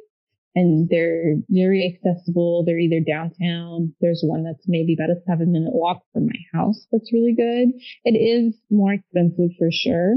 and 0.56 0.88
they're 0.90 1.36
very 1.50 1.86
accessible. 1.86 2.64
They're 2.66 2.80
either 2.80 3.02
downtown. 3.06 3.94
There's 4.00 4.24
one 4.26 4.44
that's 4.44 4.66
maybe 4.68 4.94
about 4.94 5.16
a 5.16 5.22
seven 5.28 5.52
minute 5.52 5.74
walk 5.74 6.02
from 6.14 6.28
my 6.28 6.40
house. 6.54 6.88
That's 6.92 7.12
really 7.12 7.36
good. 7.36 7.74
It 8.06 8.18
is 8.18 8.56
more 8.70 8.94
expensive 8.94 9.52
for 9.60 9.70
sure. 9.72 10.16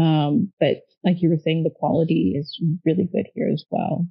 Um, 0.00 0.52
but 0.58 0.78
like 1.04 1.20
you 1.20 1.28
were 1.28 1.38
saying, 1.44 1.62
the 1.62 1.70
quality 1.70 2.34
is 2.36 2.58
really 2.84 3.08
good 3.12 3.26
here 3.34 3.50
as 3.52 3.64
well. 3.70 4.06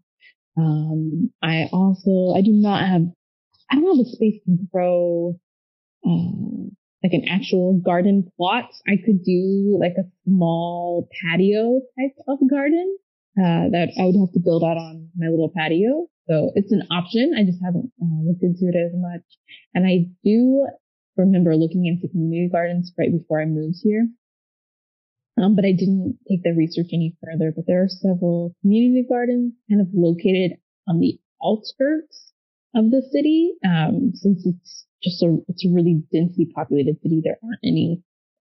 Um, 0.57 1.31
I 1.41 1.67
also, 1.73 2.33
I 2.37 2.41
do 2.41 2.51
not 2.51 2.87
have, 2.87 3.01
I 3.71 3.75
don't 3.75 3.97
have 3.97 4.05
a 4.05 4.09
space 4.09 4.39
to 4.45 4.57
grow, 4.71 5.39
um, 6.05 6.77
like 7.03 7.13
an 7.13 7.27
actual 7.27 7.81
garden 7.83 8.31
plot. 8.37 8.69
I 8.87 8.97
could 9.03 9.23
do 9.23 9.77
like 9.81 9.95
a 9.97 10.07
small 10.25 11.09
patio 11.21 11.81
type 11.99 12.15
of 12.27 12.37
garden 12.47 12.95
uh, 13.37 13.65
that 13.73 13.89
I 13.97 14.05
would 14.05 14.19
have 14.19 14.33
to 14.33 14.39
build 14.39 14.63
out 14.63 14.77
on 14.77 15.09
my 15.17 15.27
little 15.27 15.51
patio. 15.55 16.07
So 16.29 16.51
it's 16.55 16.71
an 16.71 16.83
option. 16.91 17.33
I 17.37 17.43
just 17.43 17.59
haven't 17.63 17.91
uh, 18.01 18.21
looked 18.23 18.43
into 18.43 18.69
it 18.69 18.77
as 18.77 18.93
much. 18.93 19.25
And 19.73 19.85
I 19.85 20.05
do 20.23 20.67
remember 21.17 21.55
looking 21.55 21.85
into 21.85 22.07
community 22.07 22.49
gardens 22.51 22.93
right 22.97 23.11
before 23.11 23.41
I 23.41 23.45
moved 23.45 23.77
here. 23.81 24.07
Um, 25.41 25.55
but 25.55 25.65
I 25.65 25.71
didn't 25.71 26.19
take 26.29 26.43
the 26.43 26.53
research 26.53 26.93
any 26.93 27.17
further. 27.23 27.51
But 27.55 27.65
there 27.67 27.81
are 27.81 27.89
several 27.89 28.55
community 28.61 29.05
gardens 29.07 29.53
kind 29.69 29.81
of 29.81 29.87
located 29.93 30.57
on 30.87 30.99
the 30.99 31.19
outskirts 31.43 32.33
of 32.75 32.91
the 32.91 33.01
city. 33.11 33.53
Um, 33.65 34.11
since 34.13 34.45
it's 34.45 34.85
just 35.01 35.23
a, 35.23 35.37
it's 35.47 35.65
a 35.65 35.73
really 35.73 36.03
densely 36.11 36.45
populated 36.45 37.01
city, 37.01 37.21
there 37.23 37.39
aren't 37.43 37.65
any 37.65 38.03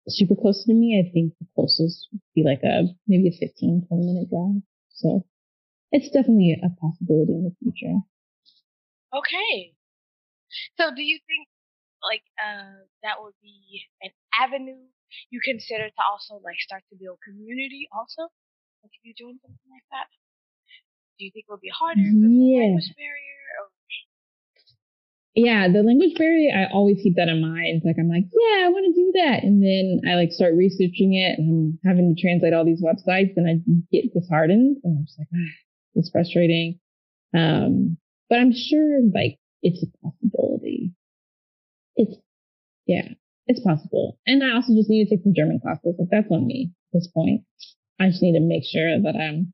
super 0.08 0.36
close 0.36 0.64
to 0.66 0.74
me. 0.74 0.98
I 0.98 1.12
think 1.12 1.34
the 1.40 1.48
closest 1.54 2.08
would 2.12 2.22
be 2.34 2.44
like 2.44 2.64
a, 2.64 2.88
maybe 3.08 3.28
a 3.28 3.38
15, 3.38 3.86
20 3.88 4.06
minute 4.06 4.30
drive. 4.30 4.64
So 5.00 5.24
it's 5.92 6.12
definitely 6.12 6.60
a 6.60 6.70
possibility 6.76 7.34
in 7.34 7.48
the 7.48 7.56
future. 7.64 8.04
Okay. 9.16 9.74
So 10.78 10.92
do 10.94 11.02
you 11.02 11.20
think 11.24 11.48
like 12.04 12.24
uh 12.36 12.84
that 13.04 13.24
would 13.24 13.36
be 13.42 13.88
an 14.04 14.12
avenue 14.36 14.88
you 15.32 15.40
consider 15.44 15.90
to 15.90 16.02
also 16.04 16.38
like 16.44 16.60
start 16.60 16.84
to 16.92 16.96
build 17.00 17.18
community 17.24 17.88
also? 17.96 18.28
Like 18.84 18.92
if 18.94 19.02
you're 19.08 19.18
doing 19.18 19.40
something 19.42 19.70
like 19.72 19.88
that? 19.96 20.12
Do 21.18 21.26
you 21.26 21.32
think 21.32 21.48
it 21.48 21.52
would 21.52 21.64
be 21.64 21.74
harder 21.74 22.04
because 22.04 22.32
yeah. 22.32 22.76
language 22.76 22.92
barrier 22.96 23.42
or 23.60 23.72
yeah, 25.40 25.68
the 25.72 25.84
language 25.84 26.18
barrier, 26.18 26.52
I 26.52 26.72
always 26.74 27.00
keep 27.02 27.16
that 27.16 27.30
in 27.30 27.40
mind. 27.42 27.82
Like, 27.86 27.96
I'm 27.98 28.10
like, 28.10 28.26
yeah, 28.28 28.66
I 28.66 28.70
want 28.70 28.86
to 28.92 29.02
do 29.02 29.12
that. 29.24 29.44
And 29.44 29.64
then 29.64 30.02
I 30.10 30.16
like 30.16 30.32
start 30.32 30.54
researching 30.56 31.14
it 31.16 31.40
and 31.40 31.80
I'm 31.84 31.90
having 31.90 32.14
to 32.14 32.22
translate 32.22 32.54
all 32.54 32.66
these 32.66 32.84
websites 32.84 33.38
and 33.38 33.48
I 33.48 33.64
get 33.92 34.14
disheartened 34.14 34.78
and 34.84 34.98
I'm 34.98 35.06
just 35.06 35.18
like, 35.18 35.30
ah, 35.34 35.54
it's 35.96 36.10
frustrating. 36.12 36.80
Um, 37.34 37.98
but 38.30 38.40
I'm 38.40 38.52
sure 38.52 39.02
like 39.14 39.40
it's 39.62 39.84
a 39.84 39.88
possibility. 40.04 40.92
It's, 41.96 42.16
yeah, 42.86 43.08
it's 43.48 43.64
possible. 43.64 44.20
And 44.28 44.44
I 44.44 44.56
also 44.56 44.74
just 44.76 44.90
need 44.90 45.06
to 45.06 45.10
take 45.10 45.24
some 45.24 45.36
German 45.36 45.60
classes. 45.60 45.96
Like 45.98 46.10
that's 46.12 46.32
on 46.32 46.48
me 46.48 46.72
at 46.94 47.00
this 47.00 47.08
point. 47.08 47.44
I 48.00 48.10
just 48.10 48.22
need 48.22 48.34
to 48.34 48.44
make 48.44 48.64
sure 48.66 49.00
that 49.00 49.16
I'm, 49.16 49.54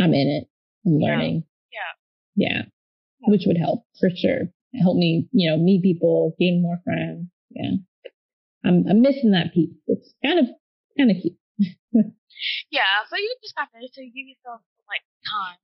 I'm 0.00 0.14
in 0.14 0.28
it. 0.28 0.48
I'm 0.86 0.98
learning. 0.98 1.44
Yeah. 1.70 2.48
yeah. 2.48 2.62
yeah. 3.20 3.30
Which 3.30 3.42
would 3.46 3.58
help 3.58 3.84
for 4.00 4.10
sure 4.14 4.50
help 4.74 4.96
me, 4.96 5.28
you 5.32 5.50
know, 5.50 5.56
meet 5.56 5.82
people, 5.82 6.34
gain 6.38 6.62
more 6.62 6.80
friends. 6.84 7.26
Yeah. 7.50 7.80
I'm, 8.64 8.84
I'm 8.88 9.00
missing 9.00 9.32
that 9.32 9.52
piece. 9.54 9.74
It's 9.86 10.14
kind 10.24 10.38
of, 10.38 10.46
kind 10.98 11.10
of 11.10 11.16
cute. 11.20 11.36
yeah, 12.70 13.02
so 13.08 13.16
you 13.16 13.34
just 13.42 13.56
got 13.56 13.68
to, 13.72 13.88
so 13.92 14.00
you 14.00 14.12
give 14.12 14.28
yourself 14.28 14.60
like 14.86 15.02
time, 15.26 15.58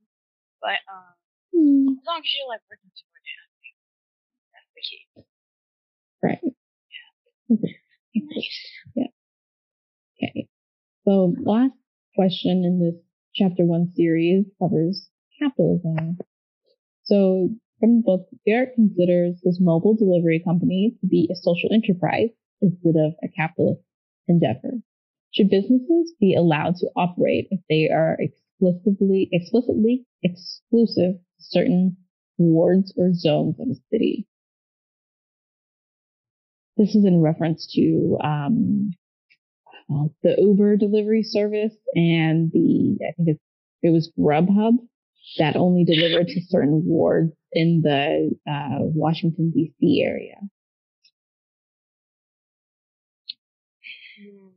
but, 0.61 0.81
um, 0.90 1.14
mm. 1.55 1.92
as 1.92 2.07
long 2.07 2.19
as 2.19 2.31
you're 2.35 2.49
like 2.49 2.64
working 2.71 2.90
toward 2.90 3.23
it, 3.23 3.38
I 3.38 3.49
think 3.61 3.77
that's 4.53 4.71
the 4.75 4.83
key. 4.83 5.03
Right. 6.23 6.42
Nice. 8.16 8.71
Yeah. 8.95 9.12
Okay. 10.16 10.49
So 11.05 11.35
last 11.45 11.75
question 12.14 12.64
in 12.64 12.81
this 12.81 12.95
chapter 13.35 13.64
one 13.64 13.92
series 13.95 14.47
covers 14.59 15.09
capitalism. 15.38 16.19
So 17.05 17.51
from 17.81 17.97
the 17.97 18.03
book, 18.03 18.29
Derek 18.47 18.75
considers 18.75 19.41
his 19.45 19.61
mobile 19.61 19.95
delivery 19.95 20.43
company 20.45 20.97
to 21.01 21.07
be 21.07 21.29
a 21.31 21.37
social 21.37 21.71
enterprise 21.73 22.31
instead 22.61 22.95
of 22.97 23.12
a 23.23 23.29
capitalist 23.29 23.83
endeavor. 24.29 24.81
Should 25.33 25.51
businesses 25.51 26.15
be 26.19 26.35
allowed 26.35 26.77
to 26.77 26.91
operate 26.97 27.49
if 27.51 27.61
they 27.69 27.91
are 27.93 28.17
explicitly, 28.19 29.29
explicitly 29.33 30.07
exclusive 30.23 31.15
to 31.17 31.21
certain 31.39 31.97
wards 32.39 32.95
or 32.97 33.12
zones 33.12 33.57
of 33.61 33.69
a 33.69 33.75
city? 33.91 34.27
This 36.77 36.95
is 36.95 37.05
in 37.05 37.21
reference 37.21 37.73
to 37.75 38.19
um, 38.23 38.91
uh, 39.91 40.09
the 40.23 40.37
Uber 40.39 40.77
delivery 40.77 41.23
service 41.23 41.75
and 41.95 42.51
the 42.53 42.99
I 43.03 43.12
think 43.17 43.39
it 43.83 43.91
was 43.91 44.11
Grubhub 44.19 44.79
that 45.39 45.57
only 45.57 45.85
delivered 45.85 46.29
to 46.29 46.41
certain 46.49 46.83
wards 46.87 47.33
in 47.53 47.83
the 47.83 48.31
uh, 48.49 48.79
Washington 48.81 49.51
D.C. 49.51 50.03
area. 50.03 50.39
Hmm. 54.17 54.55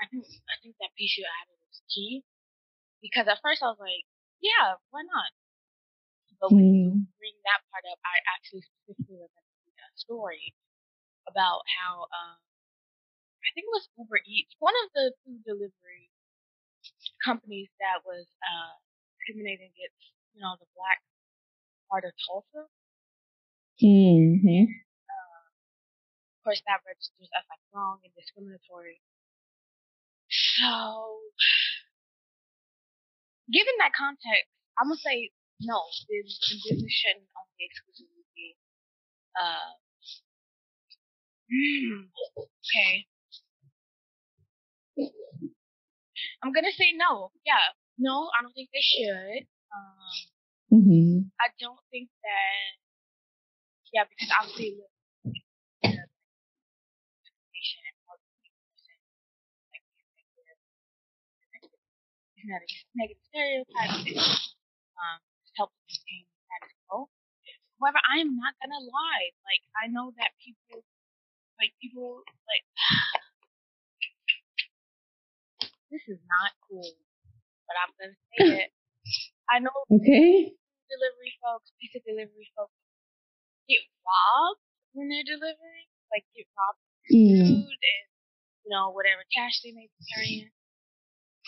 I 0.00 0.06
think 0.08 0.24
I 0.24 0.56
think 0.62 0.76
that 0.80 0.94
piece 0.96 1.16
you 1.18 1.26
added 1.26 1.58
is 1.68 1.82
key 1.90 2.22
because 3.02 3.26
at 3.26 3.42
first 3.42 3.64
I 3.64 3.72
was 3.72 3.80
like, 3.80 4.06
yeah, 4.40 4.78
why 4.90 5.02
not? 5.02 5.32
But 6.40 6.56
when 6.56 6.64
mm. 6.64 6.72
you 6.72 6.88
hmm. 6.96 7.04
bring 7.20 7.36
that 7.44 7.60
part 7.68 7.84
up, 7.84 8.00
I 8.00 8.16
actually 8.32 8.64
specifically 8.64 9.20
remember 9.20 9.52
a 9.76 9.92
story 10.00 10.56
about 11.28 11.60
how 11.68 12.08
um, 12.08 12.40
I 13.44 13.48
think 13.52 13.68
it 13.68 13.76
was 13.76 13.92
Uber 14.00 14.24
Eats, 14.24 14.56
one 14.56 14.72
of 14.84 14.88
the 14.96 15.12
food 15.20 15.44
delivery 15.44 16.08
companies 17.20 17.68
that 17.76 18.00
was 18.08 18.24
uh, 18.40 18.72
discriminating 19.30 19.70
against, 19.70 20.10
you 20.34 20.42
know, 20.42 20.58
the 20.58 20.66
black 20.74 20.98
part 21.90 22.04
of 22.04 22.10
Tulsa. 22.26 22.66
Mm-hmm. 23.82 24.66
Uh, 25.06 25.46
of 26.34 26.38
course, 26.44 26.62
that 26.66 26.82
registers 26.82 27.30
as 27.38 27.46
like 27.46 27.62
wrong 27.72 28.02
and 28.02 28.12
discriminatory. 28.18 29.00
So, 30.30 31.22
given 33.50 33.74
that 33.78 33.94
context, 33.94 34.50
I'm 34.78 34.90
gonna 34.90 34.98
say 34.98 35.30
no. 35.62 35.78
This 36.10 36.38
business 36.66 36.92
shouldn't 36.92 37.30
only 37.38 37.62
exclusively 37.62 38.26
be. 38.34 38.56
Uh, 39.38 39.78
okay. 42.66 43.06
I'm 46.42 46.52
gonna 46.52 46.72
say 46.72 46.92
no. 46.94 47.32
Yeah, 47.44 47.74
no, 48.00 48.32
I 48.32 48.42
don't 48.42 48.54
think 48.56 48.70
they 48.72 48.80
should. 48.82 49.44
Um, 49.70 50.80
mm-hmm. 50.80 51.28
I 51.36 51.52
don't 51.60 51.78
think 51.92 52.08
that. 52.24 52.80
Yeah, 53.92 54.04
because 54.08 54.30
obviously, 54.40 54.78
negative 62.96 63.22
stereotypes 63.28 64.54
um, 64.96 65.18
help 65.56 65.70
maintain 65.86 66.24
status 66.46 66.74
quo. 66.88 67.08
However, 67.80 68.00
I 68.00 68.20
am 68.20 68.36
not 68.36 68.54
gonna 68.60 68.80
lie. 68.80 69.26
Like 69.44 69.62
I 69.76 69.88
know 69.88 70.12
that 70.16 70.32
people, 70.40 70.84
like 71.60 71.72
people, 71.80 72.22
like 72.48 72.64
this 75.90 76.04
is 76.08 76.20
not 76.28 76.52
cool, 76.68 76.94
but 77.70 77.78
I'm 77.78 77.92
gonna 77.94 78.18
say 78.34 78.66
it. 78.66 78.70
I 79.46 79.62
know 79.62 79.70
okay. 79.94 80.50
delivery 80.90 81.34
folks, 81.38 81.70
pizza 81.78 82.02
delivery 82.02 82.50
folks 82.58 82.74
get 83.70 83.86
robbed 84.02 84.58
when 84.90 85.06
they're 85.06 85.22
delivering, 85.22 85.86
like 86.10 86.26
get 86.34 86.50
robbed 86.58 86.82
of 86.82 87.14
mm. 87.14 87.46
food 87.46 87.78
and 87.78 88.06
you 88.66 88.70
know 88.74 88.90
whatever 88.90 89.22
cash 89.30 89.62
they 89.62 89.70
may 89.70 89.86
be 89.86 90.00
carrying. 90.10 90.50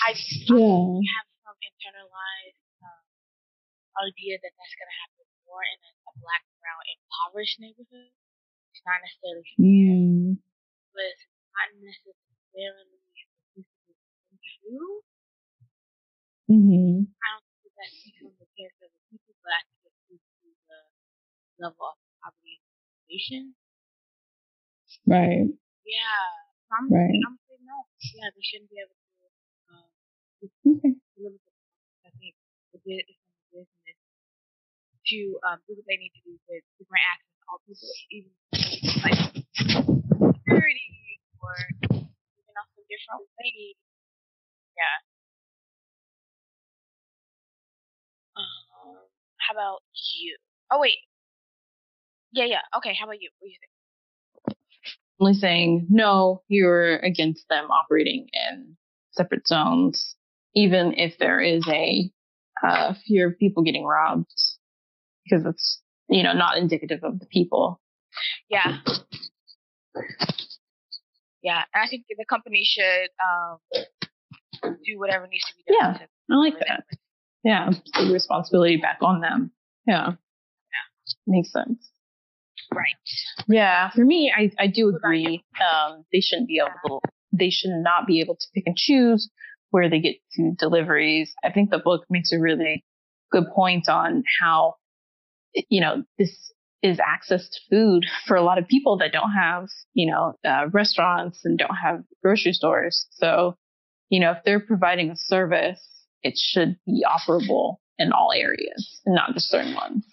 I, 0.07 0.15
yeah. 0.15 1.03
have 1.19 1.27
some 1.43 1.59
internalized 1.59 2.63
um, 2.87 3.07
idea 4.07 4.39
that 4.39 4.55
that's 4.55 4.77
gonna 4.79 4.99
happen 5.03 5.27
more 5.51 5.67
in 5.67 5.79
a, 5.83 5.91
a 6.07 6.13
black, 6.23 6.47
brown, 6.63 6.83
impoverished 6.87 7.59
neighborhood. 7.59 8.15
It's 8.71 8.83
not 8.87 9.03
necessarily, 9.03 9.51
mm. 9.59 10.39
but 10.95 11.03
it's 11.03 11.27
not 11.51 11.69
necessarily 11.83 13.03
true. 14.63 15.03
Mm-hmm. 16.53 17.09
I 17.09 17.29
don't 17.33 17.49
think 17.65 17.73
that 17.81 17.89
speaks 17.89 18.21
on 18.21 18.37
the 18.37 18.45
character 18.53 18.85
of 18.85 18.93
the 18.93 19.03
people, 19.09 19.33
but 19.41 19.57
I 19.57 19.65
think 19.65 19.89
it 19.89 19.95
speaks 20.05 20.29
to 20.45 20.49
the 20.69 20.81
level 21.65 21.89
of 21.89 21.97
poverty 22.21 22.61
and 22.61 22.77
situation. 23.09 23.57
Right. 25.09 25.49
Yeah. 25.89 26.29
I'm, 26.77 26.93
right. 26.93 27.17
I'm 27.25 27.41
saying 27.49 27.65
no. 27.65 27.89
Yeah, 28.21 28.29
they 28.37 28.45
shouldn't 28.45 28.69
be 28.69 28.85
able 28.85 28.93
to 28.93 29.25
um, 29.73 29.89
okay. 30.77 30.93
deliver 31.17 31.41
the 31.41 31.53
I 32.05 32.13
think 32.21 32.37
the 32.77 32.81
business 32.85 33.17
to 35.09 35.19
um, 35.49 35.57
do 35.65 35.73
what 35.73 35.89
they 35.89 35.97
need 35.97 36.13
to 36.21 36.23
do 36.29 36.37
to, 36.37 36.55
to 36.61 36.83
grant 36.85 37.09
access 37.17 37.33
to 37.33 37.45
all 37.49 37.61
people, 37.65 37.89
even 38.13 38.33
like 39.01 39.19
security 39.41 41.17
or 41.41 41.53
even 41.81 42.55
also 42.61 42.81
different 42.85 43.25
ways 43.41 43.77
yeah. 44.77 45.12
Um, 48.37 48.97
how 49.39 49.55
about 49.55 49.81
you? 50.15 50.37
Oh 50.71 50.81
wait. 50.81 50.99
Yeah, 52.33 52.45
yeah. 52.47 52.61
Okay. 52.77 52.95
How 52.99 53.07
about 53.07 53.21
you? 53.21 53.31
What 53.39 53.49
do 53.49 53.51
you 53.51 53.59
think? 53.61 54.59
Only 55.21 55.35
saying 55.35 55.87
no. 55.91 56.43
You're 56.49 56.97
against 56.99 57.49
them 57.49 57.71
operating 57.71 58.29
in 58.33 58.77
separate 59.13 59.47
zones, 59.47 60.17
even 60.55 60.95
if 60.97 61.19
there 61.19 61.41
is 61.41 61.65
a 61.69 62.11
uh, 62.67 62.95
fear 63.07 63.29
of 63.29 63.39
people 63.39 63.63
getting 63.63 63.85
robbed, 63.85 64.33
because 65.25 65.45
it's 65.47 65.81
you 66.09 66.23
know 66.23 66.33
not 66.33 66.57
indicative 66.57 67.01
of 67.05 67.19
the 67.19 67.27
people. 67.27 67.81
Yeah. 68.49 68.79
Yeah, 71.43 71.63
and 71.75 71.85
I 71.85 71.89
think 71.89 72.05
the 72.09 72.25
company 72.25 72.63
should 72.65 73.09
um, 73.21 73.59
do 74.85 74.99
whatever 74.99 75.27
needs 75.27 75.45
to 75.45 75.55
be 75.57 75.65
done. 75.67 75.99
Yeah, 76.01 76.35
I 76.35 76.39
like 76.39 76.59
that. 76.61 76.85
Yeah, 77.45 77.71
put 77.71 78.07
the 78.07 78.13
responsibility 78.13 78.77
back 78.77 78.99
on 79.03 79.21
them. 79.21 79.51
Yeah. 79.87 80.09
Yeah. 80.11 81.17
Makes 81.27 81.53
sense. 81.53 81.91
Right. 82.73 82.95
Yeah, 83.49 83.91
for 83.91 84.05
me, 84.05 84.33
I, 84.35 84.51
I 84.59 84.67
do 84.67 84.89
agree. 84.95 85.45
Um, 85.61 86.05
they 86.13 86.21
shouldn't 86.21 86.49
be 86.49 86.59
able 86.61 87.01
to, 87.03 87.09
they 87.33 87.51
should 87.51 87.71
not 87.71 88.07
be 88.07 88.21
able 88.21 88.37
to 88.37 88.47
pick 88.55 88.65
and 88.67 88.77
choose 88.77 89.31
where 89.71 89.91
they 89.91 90.01
get 90.01 90.17
to 90.35 90.53
deliveries. 90.59 91.35
I 91.45 91.51
think 91.51 91.71
the 91.71 91.79
book 91.79 92.05
makes 92.09 92.33
a 92.33 92.39
really 92.39 92.85
good 93.31 93.45
point 93.55 93.89
on 93.89 94.23
how, 94.41 94.77
you 95.69 95.81
know, 95.81 96.05
this 96.19 96.53
is 96.83 96.99
access 97.01 97.49
to 97.49 97.61
food 97.71 98.07
for 98.27 98.37
a 98.37 98.43
lot 98.43 98.59
of 98.59 98.69
people 98.69 98.99
that 98.99 99.13
don't 99.13 99.33
have, 99.33 99.69
you 99.95 100.11
know, 100.11 100.35
uh, 100.45 100.69
restaurants 100.73 101.45
and 101.45 101.59
don't 101.59 101.75
have 101.75 102.03
grocery 102.23 102.53
stores. 102.53 103.07
So 103.11 103.57
you 104.11 104.21
know, 104.21 104.33
if 104.33 104.45
they're 104.45 104.61
providing 104.61 105.11
a 105.11 105.17
service, 105.17 105.81
it 106.23 106.35
should 106.37 106.77
be 106.87 107.05
operable 107.07 107.77
in 107.99 108.13
all 108.13 108.33
areas 108.35 109.01
and 109.05 109.15
not 109.15 109.35
just 109.35 109.49
certain 109.49 109.75
ones. 109.75 110.05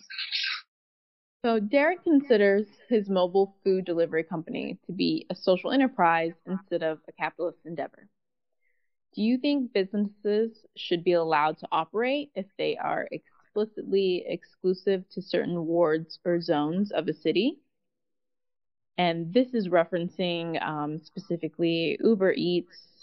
So 1.45 1.59
Derek 1.59 2.03
considers 2.03 2.67
his 2.89 3.09
mobile 3.09 3.55
food 3.63 3.85
delivery 3.85 4.23
company 4.23 4.77
to 4.87 4.91
be 4.91 5.25
a 5.29 5.35
social 5.35 5.71
enterprise 5.71 6.33
instead 6.45 6.83
of 6.83 6.99
a 7.07 7.13
capitalist 7.13 7.59
endeavor. 7.65 8.09
Do 9.15 9.23
you 9.23 9.37
think 9.37 9.73
businesses 9.73 10.65
should 10.75 11.03
be 11.03 11.13
allowed 11.13 11.57
to 11.59 11.67
operate 11.71 12.31
if 12.35 12.45
they 12.57 12.75
are 12.77 13.07
explicitly 13.11 14.25
exclusive 14.27 15.03
to 15.11 15.21
certain 15.21 15.65
wards 15.65 16.19
or 16.25 16.41
zones 16.41 16.91
of 16.91 17.07
a 17.07 17.13
city? 17.13 17.59
And 18.97 19.33
this 19.33 19.53
is 19.53 19.69
referencing 19.69 20.61
um, 20.61 20.99
specifically 21.01 21.97
Uber 22.03 22.33
Eats, 22.33 22.98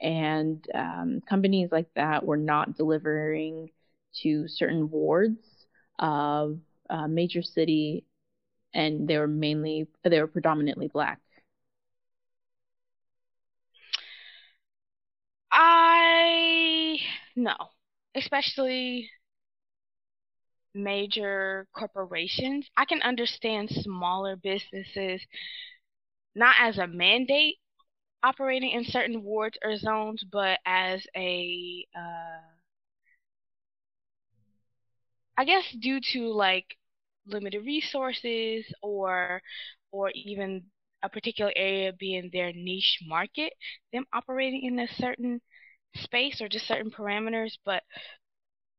and 0.00 0.64
um, 0.74 1.22
companies 1.28 1.70
like 1.72 1.88
that 1.94 2.24
were 2.24 2.36
not 2.36 2.76
delivering 2.76 3.70
to 4.22 4.48
certain 4.48 4.90
wards 4.90 5.38
of 5.98 6.58
a 6.90 7.08
major 7.08 7.42
city, 7.42 8.04
and 8.74 9.08
they 9.08 9.18
were 9.18 9.26
mainly 9.28 9.88
they 10.04 10.20
were 10.20 10.26
predominantly 10.26 10.88
black. 10.88 11.20
I 15.50 16.98
no, 17.36 17.56
especially 18.14 19.10
major 20.74 21.66
corporations. 21.74 22.68
I 22.76 22.84
can 22.84 23.02
understand 23.02 23.70
smaller 23.70 24.36
businesses 24.36 25.22
not 26.34 26.54
as 26.60 26.78
a 26.78 26.86
mandate 26.86 27.56
operating 28.26 28.70
in 28.72 28.84
certain 28.84 29.22
wards 29.22 29.56
or 29.64 29.76
zones, 29.76 30.24
but 30.32 30.58
as 30.66 31.06
a 31.16 31.86
uh, 31.96 32.42
I 35.38 35.44
guess 35.44 35.64
due 35.80 36.00
to 36.12 36.32
like 36.32 36.76
limited 37.26 37.64
resources 37.64 38.64
or 38.82 39.42
or 39.92 40.10
even 40.14 40.64
a 41.02 41.08
particular 41.08 41.52
area 41.56 41.92
being 41.92 42.30
their 42.32 42.52
niche 42.52 42.98
market, 43.06 43.52
them 43.92 44.06
operating 44.12 44.62
in 44.64 44.78
a 44.80 44.88
certain 44.96 45.40
space 45.94 46.40
or 46.40 46.48
just 46.48 46.66
certain 46.66 46.90
parameters, 46.90 47.52
but 47.64 47.82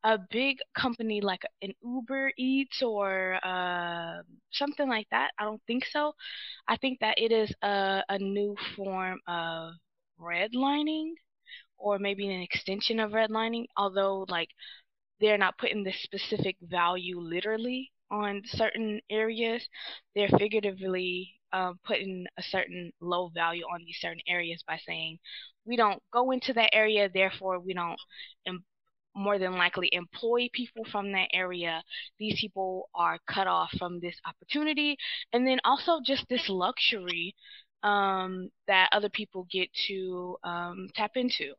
a 0.04 0.18
big 0.32 0.58
company 0.78 1.22
like 1.22 1.42
an 1.62 1.74
Uber 1.84 2.32
Eats 2.38 2.82
or 2.82 3.40
uh, 3.46 4.22
something 4.52 4.88
like 4.88 5.08
that, 5.12 5.32
I 5.40 5.44
don't 5.44 5.62
think 5.68 5.86
so. 5.86 6.14
I 6.68 6.78
think 6.78 7.00
that 7.00 7.18
it 7.18 7.32
is 7.32 7.52
a, 7.62 8.04
a 8.10 8.20
new 8.20 8.56
form 8.76 9.20
of 9.28 9.74
redlining 10.20 11.12
or 11.78 12.00
maybe 12.00 12.28
an 12.28 12.42
extension 12.42 13.00
of 13.00 13.12
redlining, 13.12 13.66
although 13.78 14.26
like 14.30 14.50
they're 15.20 15.38
not 15.38 15.58
putting 15.58 15.84
the 15.84 15.94
specific 16.04 16.56
value 16.62 17.20
literally 17.20 17.92
on 18.12 18.42
certain 18.46 19.02
areas. 19.10 19.68
They're 20.16 20.30
figuratively 20.38 21.34
um, 21.54 21.80
putting 21.86 22.26
a 22.38 22.44
certain 22.44 22.92
low 23.02 23.30
value 23.34 23.64
on 23.66 23.82
these 23.86 23.98
certain 24.00 24.22
areas 24.28 24.64
by 24.68 24.80
saying 24.86 25.18
we 25.66 25.76
don't 25.76 26.02
go 26.14 26.32
into 26.32 26.54
that 26.54 26.70
area, 26.74 27.10
therefore 27.10 27.60
we 27.60 27.74
don't 27.74 28.00
more 29.18 29.40
than 29.40 29.54
likely 29.54 29.90
employ 29.92 30.50
people 30.54 30.86
from 30.92 31.12
that 31.12 31.30
area. 31.34 31.84
These 32.20 32.40
people 32.40 32.90
are 32.96 33.20
cut 33.28 33.48
off 33.48 33.72
from 33.78 34.00
this 34.00 34.16
opportunity, 34.26 34.98
and 35.34 35.48
then 35.48 35.60
also 35.66 36.00
just 36.06 36.26
this 36.30 36.48
luxury 36.50 37.36
um, 37.84 38.50
that 38.68 38.90
other 38.92 39.10
people 39.10 39.48
get 39.52 39.70
to 39.88 40.38
um, 40.44 40.90
tap 40.96 41.12
into. 41.16 41.54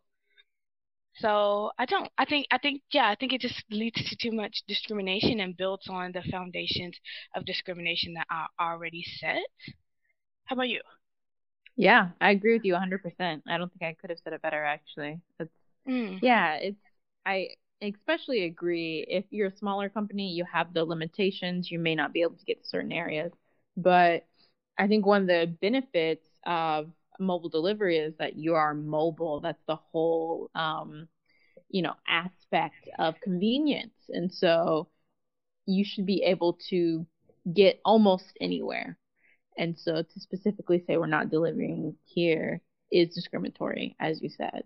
So 1.16 1.72
I 1.78 1.84
don't. 1.86 2.08
I 2.16 2.24
think. 2.24 2.46
I 2.50 2.58
think. 2.58 2.82
Yeah. 2.92 3.08
I 3.08 3.16
think 3.16 3.32
it 3.32 3.40
just 3.40 3.64
leads 3.70 4.08
to 4.08 4.16
too 4.16 4.30
much 4.30 4.62
discrimination 4.68 5.40
and 5.40 5.56
builds 5.56 5.88
on 5.88 6.12
the 6.12 6.22
foundations 6.30 6.96
of 7.34 7.44
discrimination 7.44 8.14
that 8.14 8.26
are 8.30 8.48
already 8.60 9.04
set. 9.18 9.42
How 10.44 10.54
about 10.54 10.68
you? 10.68 10.80
Yeah, 11.78 12.08
I 12.20 12.30
agree 12.30 12.54
with 12.54 12.64
you 12.64 12.74
100%. 12.74 13.42
I 13.46 13.56
don't 13.56 13.72
think 13.72 13.82
I 13.82 13.96
could 14.00 14.10
have 14.10 14.18
said 14.24 14.32
it 14.32 14.42
better 14.42 14.64
actually. 14.64 15.20
It's 15.38 15.50
mm. 15.88 16.18
yeah, 16.20 16.54
it's 16.54 16.76
I 17.26 17.48
especially 17.83 18.44
agree 18.44 19.04
if 19.09 19.24
you're 19.31 19.48
a 19.48 19.57
smaller 19.57 19.88
company, 19.88 20.31
you 20.31 20.44
have 20.44 20.72
the 20.74 20.85
limitations, 20.85 21.70
you 21.70 21.78
may 21.78 21.94
not 21.94 22.12
be 22.12 22.22
able 22.22 22.37
to 22.37 22.44
get 22.44 22.62
to 22.62 22.68
certain 22.68 22.92
areas. 22.92 23.33
But 23.76 24.26
I 24.78 24.88
think 24.88 25.07
one 25.07 25.22
of 25.22 25.28
the 25.28 25.57
benefits 25.61 26.26
of 26.46 26.90
mobile 27.20 27.48
delivery 27.48 27.98
is 27.98 28.14
that 28.18 28.37
you 28.37 28.54
are 28.54 28.74
mobile. 28.74 29.40
That's 29.40 29.62
the 29.66 29.76
whole 29.76 30.50
um, 30.54 31.09
you 31.68 31.83
know, 31.83 31.94
aspect 32.09 32.88
of 32.98 33.20
convenience. 33.20 33.94
And 34.09 34.33
so 34.33 34.88
you 35.66 35.85
should 35.85 36.07
be 36.07 36.22
able 36.22 36.59
to 36.70 37.07
get 37.52 37.81
almost 37.85 38.33
anywhere. 38.40 38.98
And 39.59 39.78
so 39.78 40.02
to 40.02 40.20
specifically 40.20 40.85
say 40.87 40.96
we're 40.96 41.07
not 41.07 41.31
delivering 41.31 41.96
here 42.04 42.61
is 42.90 43.14
discriminatory, 43.14 43.96
as 44.00 44.22
you 44.22 44.31
said. 44.31 44.62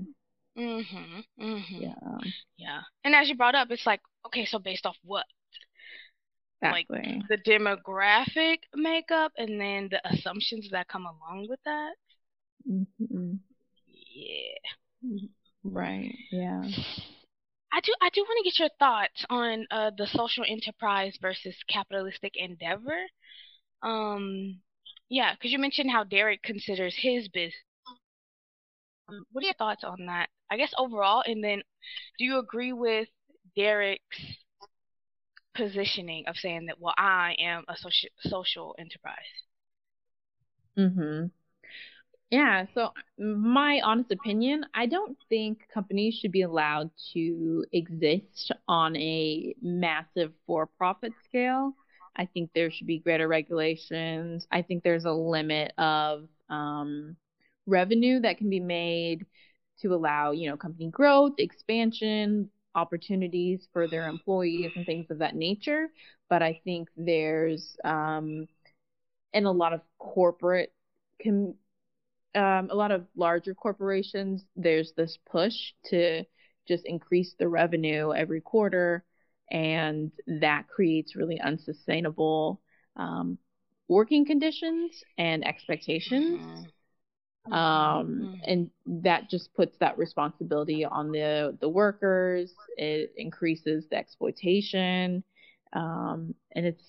Mhm. 0.57 1.25
Mhm. 1.39 1.81
Yeah. 1.81 2.19
Yeah. 2.57 2.83
And 3.05 3.15
as 3.15 3.29
you 3.29 3.37
brought 3.37 3.55
up, 3.55 3.71
it's 3.71 3.87
like, 3.87 4.01
okay, 4.27 4.45
so 4.45 4.59
based 4.59 4.87
off 4.87 4.97
what? 5.03 5.27
Exactly. 6.63 7.25
Like 7.29 7.29
the 7.29 7.51
demographic 7.51 8.59
makeup 8.75 9.33
and 9.37 9.61
then 9.61 9.89
the 9.91 10.01
assumptions 10.09 10.69
that 10.71 10.89
come 10.89 11.07
along 11.07 11.47
with 11.49 11.61
that. 11.65 11.95
Mm-hmm. 12.71 13.35
Yeah. 14.15 15.19
Right. 15.65 16.15
Yeah. 16.31 16.63
I 17.73 17.81
do. 17.81 17.95
I 18.03 18.11
do 18.11 18.21
want 18.21 18.45
to 18.45 18.51
get 18.51 18.59
your 18.59 18.69
thoughts 18.79 19.25
on 19.31 19.67
uh, 19.71 19.91
the 19.97 20.07
social 20.07 20.45
enterprise 20.47 21.17
versus 21.21 21.57
capitalistic 21.69 22.35
endeavor. 22.37 22.99
Um, 23.83 24.61
yeah, 25.09 25.35
because 25.35 25.53
you 25.53 25.59
mentioned 25.59 25.91
how 25.91 26.05
Derek 26.05 26.43
considers 26.43 26.95
his 26.97 27.29
business. 27.29 27.55
Um, 29.13 29.25
what 29.33 29.43
are 29.43 29.47
your 29.47 29.55
thoughts 29.55 29.85
on 29.85 30.07
that? 30.07 30.29
I 30.51 30.57
guess 30.57 30.73
overall, 30.77 31.23
and 31.27 31.43
then 31.43 31.63
do 32.19 32.25
you 32.25 32.39
agree 32.39 32.73
with 32.73 33.09
Derek's 33.57 34.19
positioning 35.55 36.25
of 36.29 36.37
saying 36.37 36.67
that 36.67 36.81
well, 36.81 36.95
I 36.97 37.37
am 37.39 37.65
a 37.69 37.77
social 37.77 38.09
social 38.21 38.75
enterprise? 38.79 39.17
Mm-hmm. 40.79 41.27
Yeah, 42.31 42.65
so 42.75 42.93
my 43.19 43.83
honest 43.85 44.11
opinion, 44.11 44.65
I 44.73 44.87
don't 44.87 45.19
think 45.29 45.69
companies 45.73 46.15
should 46.15 46.33
be 46.33 46.43
allowed 46.43 46.91
to 47.13 47.67
exist 47.73 48.53
on 48.67 48.97
a 48.97 49.55
massive 49.61 50.33
for 50.47 50.67
profit 50.67 51.13
scale. 51.29 51.75
I 52.17 52.25
think 52.25 52.51
there 52.55 52.71
should 52.71 52.87
be 52.87 53.01
greater 53.01 53.29
regulations. 53.29 54.47
I 54.51 54.63
think 54.63 54.83
there's 54.83 55.05
a 55.05 55.13
limit 55.13 55.75
of 55.77 56.27
um, 56.49 57.17
revenue 57.67 58.21
that 58.21 58.39
can 58.39 58.51
be 58.51 58.61
made 58.61 59.27
to 59.81 59.95
allow, 59.95 60.33
you 60.33 60.49
know, 60.49 60.57
company 60.57 60.91
growth, 60.91 61.33
expansion, 61.39 62.51
opportunities 62.75 63.69
for 63.73 63.87
their 63.87 64.09
employees 64.09 64.71
and 64.77 64.87
things 64.87 65.11
of 65.11 65.19
that 65.19 65.35
nature. 65.35 65.89
But 66.29 66.43
I 66.43 66.61
think 66.65 66.89
there's 66.97 67.77
um, 67.85 68.47
in 69.33 69.45
a 69.45 69.53
lot 69.53 69.73
of 69.73 69.81
corporate 69.99 70.73
com- 71.23 71.55
um, 72.35 72.71
a 72.71 72.75
lot 72.75 72.93
of 72.93 73.07
larger 73.15 73.55
corporations, 73.55 74.45
there's 74.57 74.93
this 74.97 75.19
push 75.31 75.55
to 75.91 76.25
just 76.67 76.87
increase 76.87 77.35
the 77.39 77.49
revenue 77.49 78.13
every 78.15 78.41
quarter, 78.41 79.05
and 79.51 80.11
that 80.27 80.67
creates 80.69 81.15
really 81.15 81.39
unsustainable 81.41 82.63
um, 82.97 83.37
working 83.89 84.25
conditions 84.25 85.03
and 85.19 85.47
expectations. 85.47 86.41
Um, 87.47 87.53
mm-hmm. 87.53 88.35
and 88.47 88.71
that 88.87 89.29
just 89.29 89.53
puts 89.55 89.77
that 89.79 89.99
responsibility 89.99 90.85
on 90.85 91.11
the 91.11 91.57
the 91.61 91.69
workers. 91.69 92.55
It 92.77 93.13
increases 93.17 93.87
the 93.91 93.97
exploitation, 93.97 95.25
um, 95.73 96.35
and 96.55 96.67
it's 96.67 96.85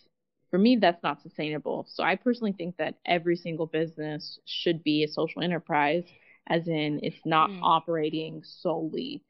for 0.54 0.60
me, 0.60 0.78
that's 0.80 1.02
not 1.02 1.20
sustainable. 1.24 1.88
So 1.90 2.04
I 2.04 2.16
personally 2.16 2.52
think 2.52 2.78
that 2.78 3.00
every 3.08 3.36
single 3.36 3.66
business 3.66 4.38
should 4.46 4.84
be 4.84 5.04
a 5.04 5.08
social 5.08 5.42
enterprise, 5.42 6.04
as 6.48 6.68
in 6.68 7.00
it's 7.02 7.26
not 7.26 7.50
mm. 7.50 7.60
operating 7.64 8.44
solely 8.44 9.24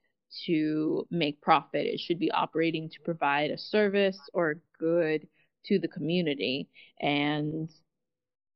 to 0.46 1.08
make 1.10 1.40
profit. 1.40 1.86
It 1.86 2.02
should 2.02 2.20
be 2.20 2.30
operating 2.32 2.90
to 2.90 3.00
provide 3.06 3.52
a 3.52 3.58
service 3.58 4.20
or 4.34 4.52
a 4.52 4.56
good 4.78 5.26
to 5.68 5.80
the 5.80 5.88
community. 5.88 6.68
And, 7.00 7.70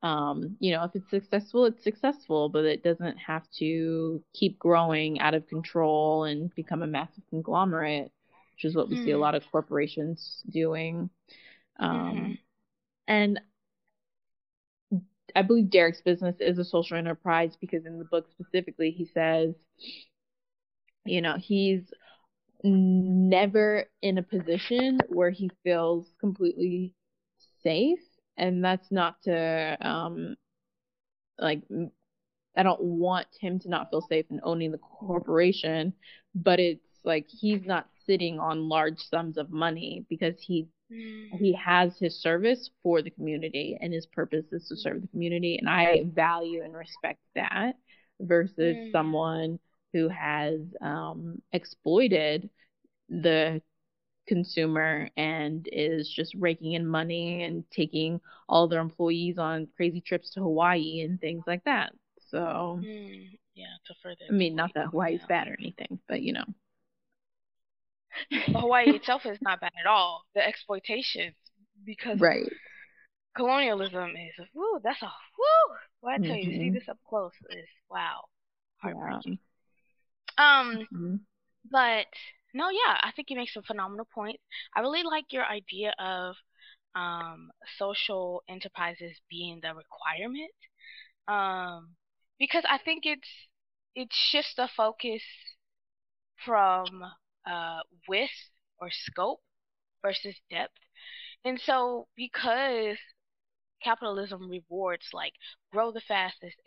um, 0.03 0.55
you 0.59 0.71
know, 0.71 0.83
if 0.83 0.91
it's 0.93 1.09
successful, 1.09 1.65
it's 1.65 1.83
successful, 1.83 2.49
but 2.49 2.65
it 2.65 2.83
doesn't 2.83 3.17
have 3.17 3.43
to 3.59 4.23
keep 4.33 4.59
growing 4.59 5.19
out 5.19 5.33
of 5.33 5.47
control 5.47 6.25
and 6.25 6.53
become 6.55 6.83
a 6.83 6.87
massive 6.87 7.23
conglomerate, 7.29 8.11
which 8.53 8.65
is 8.65 8.75
what 8.75 8.89
we 8.89 8.97
mm. 8.97 9.05
see 9.05 9.11
a 9.11 9.15
mm. 9.15 9.19
lot 9.19 9.35
of 9.35 9.43
corporations 9.51 10.41
doing. 10.49 11.09
Um, 11.79 11.91
mm-hmm. 11.91 12.31
And 13.07 13.39
I 15.35 15.41
believe 15.41 15.69
Derek's 15.69 16.01
business 16.01 16.35
is 16.39 16.57
a 16.57 16.65
social 16.65 16.97
enterprise 16.97 17.55
because 17.59 17.85
in 17.85 17.99
the 17.99 18.05
book 18.05 18.27
specifically, 18.31 18.91
he 18.91 19.05
says, 19.05 19.55
you 21.05 21.21
know, 21.21 21.37
he's 21.37 21.81
never 22.63 23.85
in 24.01 24.17
a 24.17 24.23
position 24.23 24.99
where 25.09 25.29
he 25.29 25.49
feels 25.63 26.07
completely 26.19 26.93
safe. 27.63 27.99
And 28.37 28.63
that's 28.63 28.91
not 28.91 29.21
to, 29.23 29.77
um, 29.81 30.35
like, 31.39 31.61
I 32.55 32.63
don't 32.63 32.81
want 32.81 33.27
him 33.39 33.59
to 33.59 33.69
not 33.69 33.89
feel 33.89 34.01
safe 34.01 34.25
in 34.29 34.39
owning 34.43 34.71
the 34.71 34.77
corporation, 34.77 35.93
but 36.33 36.59
it's 36.59 36.85
like 37.03 37.25
he's 37.27 37.65
not 37.65 37.87
sitting 38.05 38.39
on 38.39 38.69
large 38.69 38.99
sums 38.99 39.37
of 39.37 39.49
money 39.49 40.05
because 40.09 40.35
he 40.39 40.67
Mm. 40.91 41.37
He 41.37 41.53
has 41.53 41.97
his 41.99 42.21
service 42.21 42.69
for 42.81 43.01
the 43.01 43.09
community, 43.09 43.77
and 43.79 43.93
his 43.93 44.05
purpose 44.05 44.45
is 44.51 44.67
to 44.67 44.77
serve 44.77 45.01
the 45.01 45.07
community. 45.07 45.57
And 45.57 45.69
I 45.69 46.03
value 46.05 46.63
and 46.63 46.73
respect 46.73 47.19
that 47.35 47.73
versus 48.19 48.75
mm. 48.75 48.91
someone 48.91 49.59
who 49.93 50.09
has 50.09 50.59
um, 50.81 51.41
exploited 51.51 52.49
the 53.09 53.61
consumer 54.27 55.09
and 55.17 55.67
is 55.71 56.11
just 56.13 56.35
raking 56.35 56.73
in 56.73 56.85
money 56.85 57.43
and 57.43 57.63
taking 57.71 58.19
all 58.49 58.67
their 58.67 58.81
employees 58.81 59.37
on 59.37 59.67
crazy 59.75 60.01
trips 60.01 60.31
to 60.31 60.41
Hawaii 60.41 61.01
and 61.01 61.19
things 61.19 61.43
like 61.47 61.63
that. 61.65 61.93
So, 62.29 62.79
mm. 62.83 63.29
yeah, 63.55 63.65
to 63.85 63.93
further. 64.03 64.25
I 64.29 64.33
mean, 64.33 64.55
not 64.55 64.73
that 64.75 64.87
Hawaii's 64.87 65.21
yeah. 65.21 65.27
bad 65.27 65.47
or 65.47 65.55
anything, 65.59 65.99
but 66.07 66.21
you 66.21 66.33
know. 66.33 66.45
Hawaii 68.47 68.89
itself 68.95 69.25
is 69.25 69.37
not 69.41 69.61
bad 69.61 69.71
at 69.79 69.87
all. 69.87 70.23
The 70.35 70.45
exploitation, 70.45 71.33
because 71.85 72.19
right. 72.19 72.51
colonialism 73.35 74.11
is 74.11 74.33
a 74.39 74.47
woo. 74.53 74.79
That's 74.83 75.01
a 75.01 75.05
woo. 75.05 75.75
What 76.01 76.13
I 76.13 76.17
tell 76.27 76.35
you, 76.35 76.51
to 76.51 76.57
see 76.57 76.69
Mhm. 76.69 76.73
this 76.73 76.89
up 76.89 76.99
close 77.07 77.33
is 77.49 77.67
wow, 77.89 78.25
Yeah. 78.83 78.93
heartbreaking. 78.93 79.39
Um, 80.37 80.87
Mhm. 80.93 81.19
but 81.71 82.07
no, 82.57 82.69
yeah, 82.69 82.97
I 83.03 83.11
think 83.15 83.29
you 83.29 83.37
make 83.37 83.49
some 83.51 83.63
phenomenal 83.63 84.07
points. 84.13 84.43
I 84.75 84.81
really 84.81 85.03
like 85.03 85.25
your 85.31 85.45
idea 85.45 85.93
of 85.99 86.35
um, 86.95 87.51
social 87.77 88.43
enterprises 88.49 89.19
being 89.29 89.59
the 89.61 89.73
requirement, 89.75 90.51
um, 91.27 91.95
because 92.39 92.63
I 92.69 92.79
think 92.79 93.05
it's 93.05 93.29
it 93.95 94.09
shifts 94.13 94.53
the 94.57 94.69
focus 94.75 95.23
from 96.45 97.03
uh, 97.45 97.79
width 98.07 98.31
or 98.79 98.89
scope 98.91 99.41
versus 100.03 100.35
depth, 100.49 100.77
and 101.45 101.59
so 101.59 102.07
because 102.17 102.97
capitalism 103.83 104.49
rewards 104.49 105.07
like 105.13 105.33
grow 105.71 105.91
the 105.91 106.01
fastest, 106.01 106.57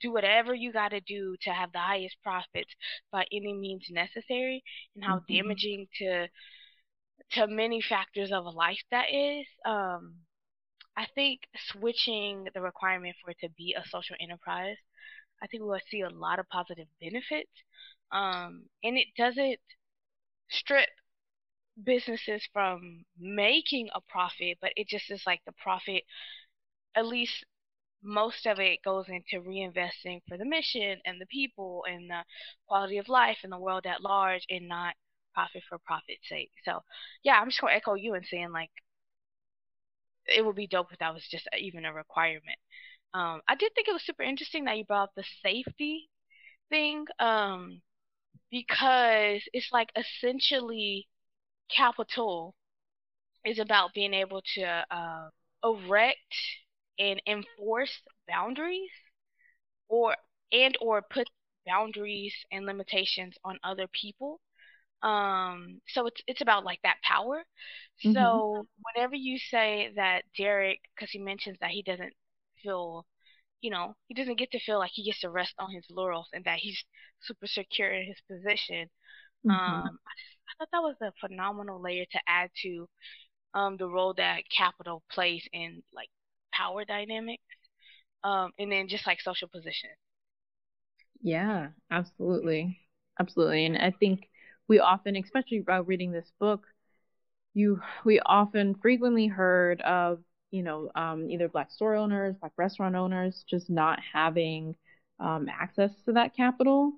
do 0.00 0.12
whatever 0.12 0.54
you 0.54 0.72
got 0.72 0.90
to 0.90 1.00
do 1.00 1.36
to 1.42 1.50
have 1.50 1.72
the 1.72 1.78
highest 1.78 2.16
profits 2.22 2.74
by 3.12 3.26
any 3.32 3.52
means 3.54 3.86
necessary, 3.90 4.62
and 4.94 5.04
how 5.04 5.20
Mhm. 5.20 5.26
damaging 5.28 5.88
to 5.98 6.28
to 7.32 7.46
many 7.46 7.80
factors 7.80 8.32
of 8.32 8.44
life 8.54 8.80
that 8.90 9.06
is. 9.12 9.46
Um, 9.64 10.14
I 10.96 11.06
think 11.14 11.40
switching 11.72 12.48
the 12.54 12.60
requirement 12.60 13.16
for 13.22 13.30
it 13.30 13.38
to 13.40 13.50
be 13.50 13.74
a 13.78 13.88
social 13.88 14.16
enterprise, 14.20 14.76
I 15.42 15.46
think 15.46 15.62
we'll 15.62 15.80
see 15.90 16.00
a 16.02 16.10
lot 16.10 16.38
of 16.38 16.48
positive 16.48 16.88
benefits. 17.00 17.50
Um, 18.10 18.64
and 18.82 18.96
it 18.98 19.08
doesn't 19.16 19.60
strip 20.50 20.88
businesses 21.82 22.46
from 22.52 23.04
making 23.18 23.88
a 23.94 24.00
profit, 24.08 24.58
but 24.60 24.72
it 24.76 24.88
just 24.88 25.10
is 25.10 25.22
like 25.26 25.40
the 25.46 25.52
profit, 25.62 26.04
at 26.94 27.06
least 27.06 27.44
most 28.02 28.46
of 28.46 28.58
it 28.60 28.82
goes 28.84 29.06
into 29.08 29.46
reinvesting 29.46 30.20
for 30.28 30.36
the 30.36 30.44
mission 30.44 30.98
and 31.04 31.20
the 31.20 31.26
people 31.26 31.84
and 31.90 32.08
the 32.08 32.22
quality 32.66 32.98
of 32.98 33.08
life 33.08 33.38
and 33.42 33.52
the 33.52 33.58
world 33.58 33.86
at 33.86 34.02
large 34.02 34.44
and 34.48 34.68
not 34.68 34.94
profit 35.34 35.62
for 35.68 35.78
profit's 35.78 36.28
sake. 36.28 36.50
So, 36.64 36.80
yeah, 37.22 37.34
I'm 37.40 37.48
just 37.48 37.60
going 37.60 37.72
to 37.72 37.76
echo 37.76 37.94
you 37.94 38.14
and 38.14 38.24
saying, 38.24 38.52
like, 38.52 38.70
it 40.26 40.44
would 40.44 40.56
be 40.56 40.66
dope 40.66 40.92
if 40.92 40.98
that 40.98 41.14
was 41.14 41.26
just 41.30 41.48
even 41.58 41.84
a 41.84 41.92
requirement. 41.92 42.58
Um, 43.14 43.40
I 43.48 43.54
did 43.54 43.72
think 43.74 43.88
it 43.88 43.92
was 43.92 44.04
super 44.04 44.22
interesting 44.22 44.64
that 44.64 44.76
you 44.76 44.84
brought 44.84 45.04
up 45.04 45.10
the 45.16 45.24
safety 45.42 46.10
thing, 46.68 47.06
um, 47.18 47.80
because 48.50 49.42
it's 49.52 49.70
like 49.72 49.90
essentially 49.96 51.08
capital 51.74 52.54
is 53.44 53.58
about 53.58 53.94
being 53.94 54.14
able 54.14 54.42
to 54.54 54.84
uh, 54.90 55.28
erect 55.64 56.34
and 56.98 57.22
enforce 57.26 57.92
boundaries, 58.28 58.90
or 59.88 60.16
and 60.52 60.76
or 60.80 61.02
put 61.02 61.28
boundaries 61.66 62.34
and 62.52 62.66
limitations 62.66 63.34
on 63.44 63.58
other 63.62 63.86
people. 63.88 64.40
Um, 65.02 65.80
so 65.88 66.06
it's 66.06 66.20
it's 66.26 66.40
about 66.40 66.64
like 66.64 66.80
that 66.82 66.98
power. 67.02 67.44
Mhm. 68.04 68.42
So 68.52 68.66
whenever 68.94 69.14
you 69.16 69.38
say 69.38 69.92
that 69.96 70.24
Derek, 70.36 70.80
because 70.94 71.10
he 71.10 71.18
mentions 71.18 71.58
that 71.60 71.70
he 71.70 71.82
doesn't 71.82 72.12
feel, 72.62 73.06
you 73.60 73.70
know, 73.70 73.94
he 74.08 74.14
doesn't 74.14 74.38
get 74.38 74.50
to 74.52 74.60
feel 74.60 74.78
like 74.78 74.92
he 74.94 75.04
gets 75.04 75.20
to 75.20 75.30
rest 75.30 75.54
on 75.58 75.72
his 75.72 75.86
laurels 75.90 76.28
and 76.32 76.44
that 76.44 76.58
he's 76.60 76.82
super 77.22 77.46
secure 77.46 77.92
in 77.92 78.06
his 78.06 78.20
position. 78.30 78.88
Mhm. 79.44 79.88
Um, 79.88 79.98
I, 80.06 80.12
I 80.50 80.52
thought 80.58 80.68
that 80.72 80.82
was 80.82 80.96
a 81.02 81.12
phenomenal 81.20 81.80
layer 81.80 82.04
to 82.12 82.20
add 82.28 82.50
to 82.62 82.88
um 83.54 83.76
the 83.78 83.88
role 83.88 84.14
that 84.14 84.42
capital 84.56 85.02
plays 85.10 85.46
in 85.52 85.82
like 85.92 86.08
power 86.58 86.84
dynamics. 86.84 87.42
Um, 88.24 88.52
and 88.58 88.72
then 88.72 88.88
just 88.88 89.06
like 89.06 89.20
social 89.22 89.48
position. 89.48 89.90
Yeah, 91.22 91.68
absolutely. 91.90 92.80
Absolutely. 93.18 93.66
And 93.66 93.78
I 93.78 93.90
think 93.90 94.28
we 94.68 94.78
often, 94.80 95.16
especially 95.16 95.62
while 95.64 95.82
reading 95.84 96.12
this 96.12 96.30
book, 96.38 96.66
you 97.54 97.80
we 98.04 98.20
often 98.20 98.74
frequently 98.76 99.26
heard 99.28 99.80
of, 99.82 100.20
you 100.50 100.62
know, 100.62 100.90
um, 100.94 101.30
either 101.30 101.48
black 101.48 101.70
store 101.72 101.96
owners, 101.96 102.36
black 102.40 102.52
restaurant 102.56 102.96
owners 102.96 103.44
just 103.48 103.70
not 103.70 104.00
having 104.14 104.76
um, 105.20 105.48
access 105.48 105.92
to 106.06 106.12
that 106.14 106.36
capital 106.36 106.92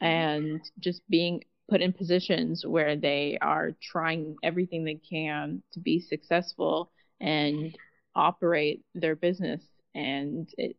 and 0.00 0.60
just 0.80 1.02
being 1.10 1.42
put 1.70 1.82
in 1.82 1.92
positions 1.92 2.66
where 2.66 2.96
they 2.96 3.38
are 3.42 3.72
trying 3.82 4.36
everything 4.42 4.84
they 4.84 4.96
can 5.08 5.62
to 5.72 5.80
be 5.80 6.00
successful 6.00 6.92
and 7.20 7.76
operate 8.14 8.82
their 8.94 9.16
business 9.16 9.62
and 9.94 10.48
it 10.58 10.76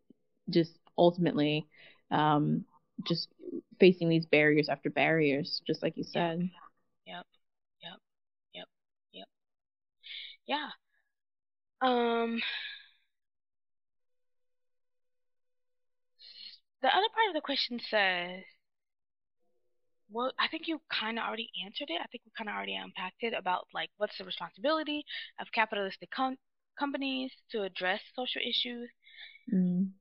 just 0.50 0.72
ultimately 0.98 1.68
um, 2.12 2.66
just 3.08 3.28
facing 3.80 4.10
these 4.10 4.26
barriers 4.26 4.70
after 4.70 4.90
barriers, 4.90 5.62
just 5.66 5.82
like 5.82 5.98
you 5.98 6.04
said. 6.04 6.50
Yep. 7.06 7.26
Yep. 7.82 8.00
Yep. 8.54 8.68
Yep. 9.14 9.28
Yeah. 10.46 10.70
Um 11.82 12.40
the 16.82 16.88
other 16.90 17.08
part 17.14 17.30
of 17.30 17.34
the 17.34 17.42
question 17.42 17.80
says 17.90 18.44
well, 20.12 20.32
I 20.40 20.48
think 20.48 20.68
you 20.68 20.80
kind 20.92 21.18
of 21.18 21.26
already 21.26 21.50
answered 21.66 21.90
it. 21.90 22.00
I 22.00 22.06
think 22.08 22.22
we 22.24 22.32
kind 22.38 22.48
of 22.48 22.56
already 22.56 22.76
unpacked 22.76 23.24
it 23.24 23.34
about 23.34 23.68
like 23.74 23.90
what's 23.98 24.18
the 24.18 24.24
responsibility 24.26 25.04
of 25.40 25.48
capitalistic 25.52 26.12
com- 26.12 26.38
companies 26.80 27.32
to 27.52 27.64
address 27.64 28.02
social 28.16 28.42
issues, 28.42 28.90
Mm. 29.54 29.94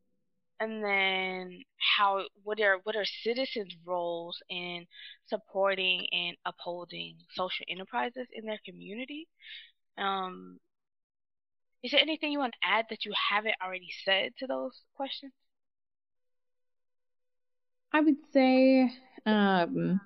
and 0.61 0.85
then 0.85 1.63
how 1.97 2.25
what 2.45 2.61
are 2.61 2.79
what 2.85 2.97
are 2.97 3.05
citizens' 3.05 3.75
roles 3.85 4.41
in 4.49 4.87
supporting 5.27 6.07
and 6.13 6.37
upholding 6.47 7.17
social 7.35 7.67
enterprises 7.69 8.29
in 8.33 8.45
their 8.47 8.61
community. 8.65 9.29
Um, 9.99 10.61
is 11.83 11.91
there 11.91 12.01
anything 12.01 12.33
you 12.33 12.39
want 12.39 12.55
to 12.55 12.69
add 12.69 12.87
that 12.91 13.05
you 13.05 13.13
haven't 13.31 13.57
already 13.63 13.91
said 14.05 14.33
to 14.39 14.47
those 14.47 14.83
questions? 14.95 15.33
I 17.93 18.01
would 18.01 18.17
say, 18.33 18.91
um, 19.27 20.01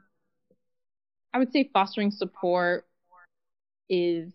I 1.32 1.38
would 1.38 1.52
say 1.52 1.70
fostering 1.72 2.10
support 2.10 2.86
is. 3.88 4.32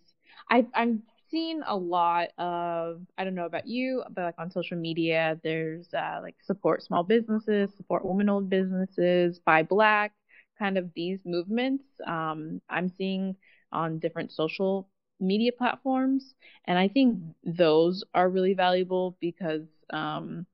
I've 0.50 0.68
I've 0.74 1.00
seen 1.32 1.64
a 1.66 1.76
lot 1.76 2.30
of. 2.38 3.02
I 3.18 3.24
don't 3.24 3.36
know 3.36 3.46
about 3.46 3.68
you, 3.68 4.04
but 4.12 4.24
like 4.24 4.36
on 4.38 4.52
social 4.52 4.78
media, 4.78 5.40
there's 5.44 5.94
uh, 5.94 6.20
like 6.22 6.36
support 6.44 6.84
small 6.84 7.04
businesses, 7.04 7.72
support 7.78 8.06
women-owned 8.06 8.50
businesses, 8.50 9.40
buy 9.40 9.64
black, 9.64 10.14
kind 10.60 10.78
of 10.78 10.94
these 10.94 11.20
movements. 11.26 11.84
Um, 12.06 12.62
I'm 12.70 12.90
seeing 12.98 13.36
on 13.72 14.00
different 14.00 14.32
social 14.32 14.90
media 15.20 15.52
platforms, 15.58 16.36
and 16.66 16.78
I 16.78 16.88
think 16.88 17.20
those 17.44 18.04
are 18.14 18.30
really 18.30 18.54
valuable 18.54 19.18
because 19.22 19.68
um, 19.92 20.46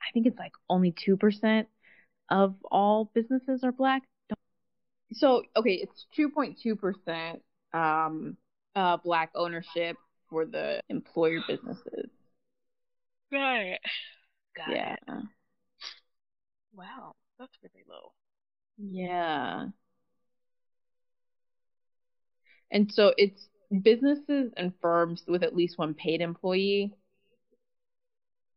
I 0.00 0.10
think 0.12 0.26
it's 0.26 0.38
like 0.38 0.52
only 0.68 0.92
two 0.92 1.16
percent 1.16 1.68
of 2.30 2.54
all 2.70 3.10
businesses 3.14 3.64
are 3.64 3.72
black. 3.72 4.02
So 5.12 5.42
okay, 5.56 5.74
it's 5.74 6.06
two 6.14 6.30
point 6.30 6.58
two 6.62 6.76
percent 6.76 7.42
um 7.74 8.36
uh 8.74 8.96
black 8.98 9.30
ownership 9.34 9.96
for 10.28 10.46
the 10.46 10.80
employer 10.88 11.40
businesses. 11.46 12.10
Got 13.32 13.60
it. 13.62 13.80
Got 14.56 14.70
yeah. 14.70 14.92
it. 14.92 14.98
Wow, 16.74 17.14
that's 17.38 17.56
really 17.62 17.84
low. 17.88 18.12
Yeah. 18.78 19.68
And 22.70 22.90
so 22.92 23.12
it's 23.16 23.48
businesses 23.82 24.52
and 24.56 24.72
firms 24.80 25.22
with 25.28 25.42
at 25.42 25.54
least 25.54 25.78
one 25.78 25.94
paid 25.94 26.20
employee. 26.20 26.92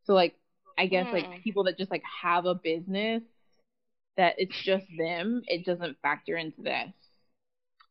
So 0.05 0.13
like 0.13 0.35
I 0.77 0.87
guess 0.87 1.07
Hmm. 1.07 1.13
like 1.13 1.43
people 1.43 1.65
that 1.65 1.77
just 1.77 1.91
like 1.91 2.03
have 2.23 2.45
a 2.45 2.55
business 2.55 3.23
that 4.17 4.35
it's 4.37 4.55
just 4.63 4.85
them, 4.97 5.41
it 5.47 5.65
doesn't 5.65 5.97
factor 6.01 6.37
into 6.37 6.61
this. 6.61 6.93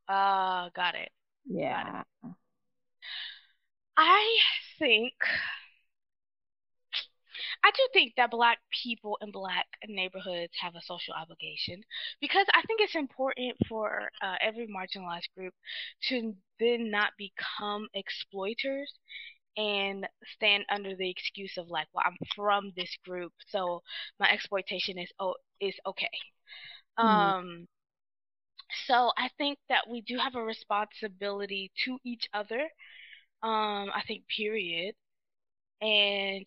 Uh, 0.09 0.68
got 0.75 0.95
it. 0.95 1.11
Yeah. 1.47 2.05
I 3.97 4.38
think 4.78 5.14
I 7.64 7.70
do 7.72 7.88
think 7.92 8.14
that 8.16 8.30
black 8.30 8.59
people 8.84 9.18
in 9.20 9.30
black 9.32 9.66
neighborhoods 9.88 10.53
have 10.61 10.74
a 10.76 10.80
social 10.82 11.14
obligation 11.14 11.82
because 12.20 12.47
I 12.55 12.62
think 12.62 12.80
it's 12.80 12.95
important 12.95 13.57
for 13.68 14.11
uh, 14.22 14.36
every 14.40 14.68
marginalized 14.68 15.32
group 15.36 15.55
to 16.09 16.34
then 16.61 16.90
not 16.90 17.12
become 17.18 17.88
exploiters 17.95 18.92
and 19.57 20.09
stand 20.36 20.64
under 20.70 20.97
the 20.97 21.11
excuse 21.11 21.57
of 21.59 21.68
like, 21.70 21.88
well, 21.95 22.05
I'm 22.07 22.16
from 22.36 22.72
this 22.76 22.97
group, 23.05 23.32
so 23.49 23.82
my 24.20 24.30
exploitation 24.30 24.99
is 24.99 25.11
oh 25.20 25.34
is 25.61 25.76
okay. 25.86 26.11
Mhm. 27.03 27.34
Um, 27.38 27.68
so 28.86 29.12
I 29.16 29.30
think 29.38 29.58
that 29.68 29.88
we 29.90 30.00
do 30.02 30.18
have 30.18 30.34
a 30.34 30.42
responsibility 30.42 31.72
to 31.84 31.98
each 32.04 32.28
other. 32.32 32.60
Um, 33.42 33.90
I 33.94 34.02
think 34.06 34.24
period, 34.28 34.94
and 35.80 36.46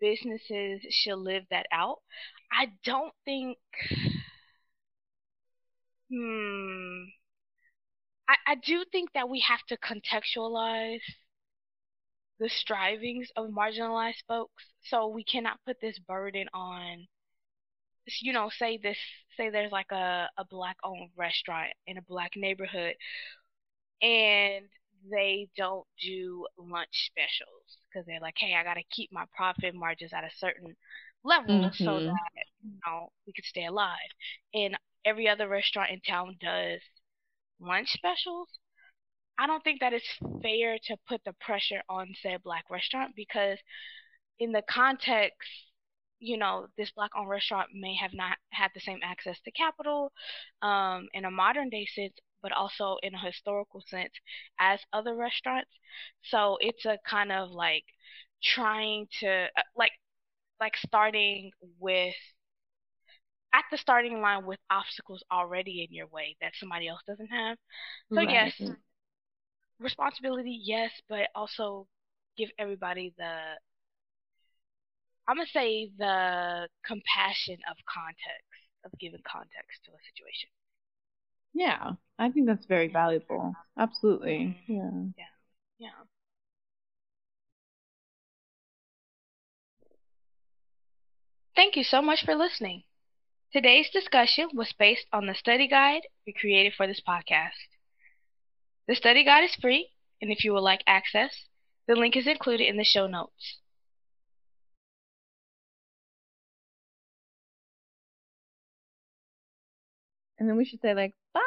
businesses 0.00 0.80
should 0.90 1.18
live 1.18 1.44
that 1.50 1.66
out. 1.72 1.98
I 2.52 2.72
don't 2.84 3.12
think. 3.24 3.58
Hmm. 6.10 7.04
I, 8.28 8.36
I 8.46 8.54
do 8.56 8.84
think 8.92 9.12
that 9.14 9.28
we 9.28 9.40
have 9.40 9.64
to 9.68 9.76
contextualize 9.76 11.00
the 12.38 12.48
strivings 12.48 13.30
of 13.36 13.48
marginalized 13.50 14.24
folks. 14.26 14.64
So 14.84 15.08
we 15.08 15.24
cannot 15.24 15.60
put 15.66 15.80
this 15.80 15.98
burden 15.98 16.48
on 16.54 17.06
you 18.20 18.32
know, 18.32 18.50
say 18.50 18.78
this 18.78 18.98
say 19.36 19.50
there's 19.50 19.72
like 19.72 19.92
a, 19.92 20.28
a 20.36 20.44
black 20.50 20.76
owned 20.84 21.10
restaurant 21.16 21.70
in 21.86 21.98
a 21.98 22.02
black 22.02 22.32
neighborhood 22.36 22.94
and 24.02 24.66
they 25.10 25.48
don't 25.56 25.86
do 26.00 26.46
lunch 26.58 27.10
specials 27.10 27.78
because 27.88 28.06
they're 28.06 28.20
like, 28.20 28.34
hey, 28.36 28.54
I 28.54 28.64
got 28.64 28.74
to 28.74 28.82
keep 28.90 29.12
my 29.12 29.24
profit 29.34 29.74
margins 29.74 30.12
at 30.12 30.24
a 30.24 30.30
certain 30.38 30.76
level 31.24 31.70
mm-hmm. 31.70 31.84
so 31.84 32.00
that 32.00 32.44
you 32.62 32.72
know 32.84 33.08
we 33.26 33.32
could 33.32 33.44
stay 33.44 33.66
alive. 33.66 33.96
And 34.54 34.76
every 35.04 35.28
other 35.28 35.48
restaurant 35.48 35.90
in 35.90 36.00
town 36.00 36.36
does 36.40 36.80
lunch 37.60 37.92
specials. 37.92 38.48
I 39.38 39.46
don't 39.46 39.62
think 39.62 39.80
that 39.80 39.92
it's 39.92 40.18
fair 40.42 40.78
to 40.84 40.96
put 41.08 41.22
the 41.24 41.34
pressure 41.40 41.82
on 41.88 42.08
say, 42.22 42.34
a 42.34 42.40
black 42.40 42.64
restaurant 42.70 43.12
because 43.14 43.58
in 44.40 44.52
the 44.52 44.62
context 44.68 45.48
you 46.20 46.36
know, 46.36 46.66
this 46.76 46.90
black 46.92 47.10
owned 47.16 47.28
restaurant 47.28 47.70
may 47.74 47.94
have 47.94 48.12
not 48.14 48.36
had 48.50 48.70
the 48.74 48.80
same 48.80 49.00
access 49.02 49.38
to 49.44 49.50
capital 49.52 50.12
um, 50.62 51.08
in 51.14 51.24
a 51.24 51.30
modern 51.30 51.68
day 51.70 51.86
sense, 51.86 52.14
but 52.42 52.52
also 52.52 52.96
in 53.02 53.14
a 53.14 53.18
historical 53.26 53.82
sense 53.86 54.12
as 54.58 54.80
other 54.92 55.14
restaurants. 55.14 55.70
So 56.22 56.58
it's 56.60 56.84
a 56.84 56.98
kind 57.08 57.32
of 57.32 57.50
like 57.50 57.84
trying 58.42 59.06
to 59.20 59.28
uh, 59.44 59.62
like 59.76 59.92
like 60.60 60.76
starting 60.76 61.50
with 61.78 62.14
at 63.54 63.64
the 63.70 63.78
starting 63.78 64.20
line 64.20 64.44
with 64.44 64.58
obstacles 64.70 65.22
already 65.32 65.86
in 65.88 65.94
your 65.94 66.06
way 66.08 66.36
that 66.40 66.52
somebody 66.58 66.88
else 66.88 67.00
doesn't 67.06 67.28
have. 67.28 67.56
So 68.12 68.20
right. 68.20 68.28
yes, 68.30 68.60
responsibility, 69.80 70.60
yes, 70.62 70.90
but 71.08 71.28
also 71.34 71.86
give 72.36 72.50
everybody 72.58 73.14
the 73.16 73.32
I'm 75.28 75.36
gonna 75.36 75.46
say 75.52 75.90
the 75.98 76.68
compassion 76.86 77.58
of 77.70 77.76
context 77.84 78.48
of 78.84 78.98
giving 78.98 79.20
context 79.30 79.84
to 79.84 79.90
a 79.90 80.00
situation. 80.08 80.48
Yeah, 81.52 81.92
I 82.18 82.30
think 82.30 82.46
that's 82.46 82.64
very 82.64 82.88
valuable. 82.88 83.54
Absolutely. 83.78 84.56
Mm-hmm. 84.68 85.08
Yeah. 85.18 85.24
Yeah. 85.78 85.88
Yeah. 85.88 86.04
Thank 91.54 91.76
you 91.76 91.84
so 91.84 92.00
much 92.00 92.24
for 92.24 92.34
listening. 92.34 92.84
Today's 93.52 93.90
discussion 93.90 94.48
was 94.54 94.72
based 94.78 95.06
on 95.12 95.26
the 95.26 95.34
study 95.34 95.68
guide 95.68 96.02
we 96.26 96.32
created 96.32 96.72
for 96.74 96.86
this 96.86 97.02
podcast. 97.06 97.68
The 98.86 98.94
study 98.94 99.24
guide 99.24 99.44
is 99.44 99.56
free, 99.60 99.90
and 100.22 100.32
if 100.32 100.44
you 100.44 100.54
would 100.54 100.60
like 100.60 100.82
access, 100.86 101.44
the 101.86 101.96
link 101.96 102.16
is 102.16 102.26
included 102.26 102.66
in 102.66 102.78
the 102.78 102.84
show 102.84 103.06
notes. 103.06 103.58
And 110.38 110.48
then 110.48 110.56
we 110.56 110.64
should 110.64 110.80
say 110.80 110.94
like, 110.94 111.14
bye, 111.34 111.40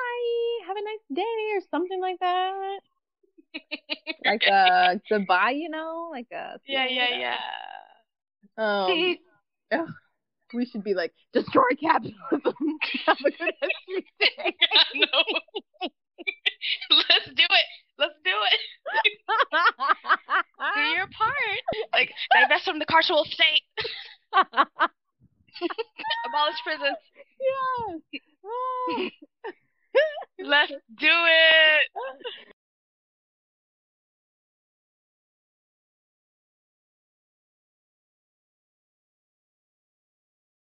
have 0.68 0.78
a 0.78 0.84
nice 0.84 1.06
day 1.14 1.56
or 1.56 1.62
something 1.72 2.02
like 2.02 2.20
that. 2.20 2.80
like 4.26 4.44
a 4.44 5.00
goodbye, 5.10 5.52
you 5.52 5.70
know, 5.70 6.10
like 6.12 6.28
a 6.32 6.60
yeah, 6.68 6.88
yeah, 6.88 7.08
yeah. 7.18 7.38
Um, 8.58 9.18
we 10.54 10.66
should 10.66 10.84
be 10.84 10.94
like 10.94 11.14
destroy 11.34 11.70
capitalism. 11.82 12.54
have 13.06 13.18
a 13.26 13.32
good 13.32 13.54
day. 14.20 14.56
no. 14.96 15.24
Let's 16.92 17.28
do 17.28 17.44
it. 17.44 17.66
Let's 17.98 18.14
do 18.24 18.32
it. 18.32 18.60
do 20.76 20.82
your 20.82 21.08
part. 21.08 21.62
Like 21.94 22.12
divest 22.34 22.66
from 22.66 22.80
the 22.80 22.86
carceral 22.86 23.26
state. 23.26 23.62
Abolish 26.26 26.62
prisons. 26.64 26.98
Yes. 27.42 28.02
Let's 30.40 30.72
do 31.00 31.08
it. 31.08 31.92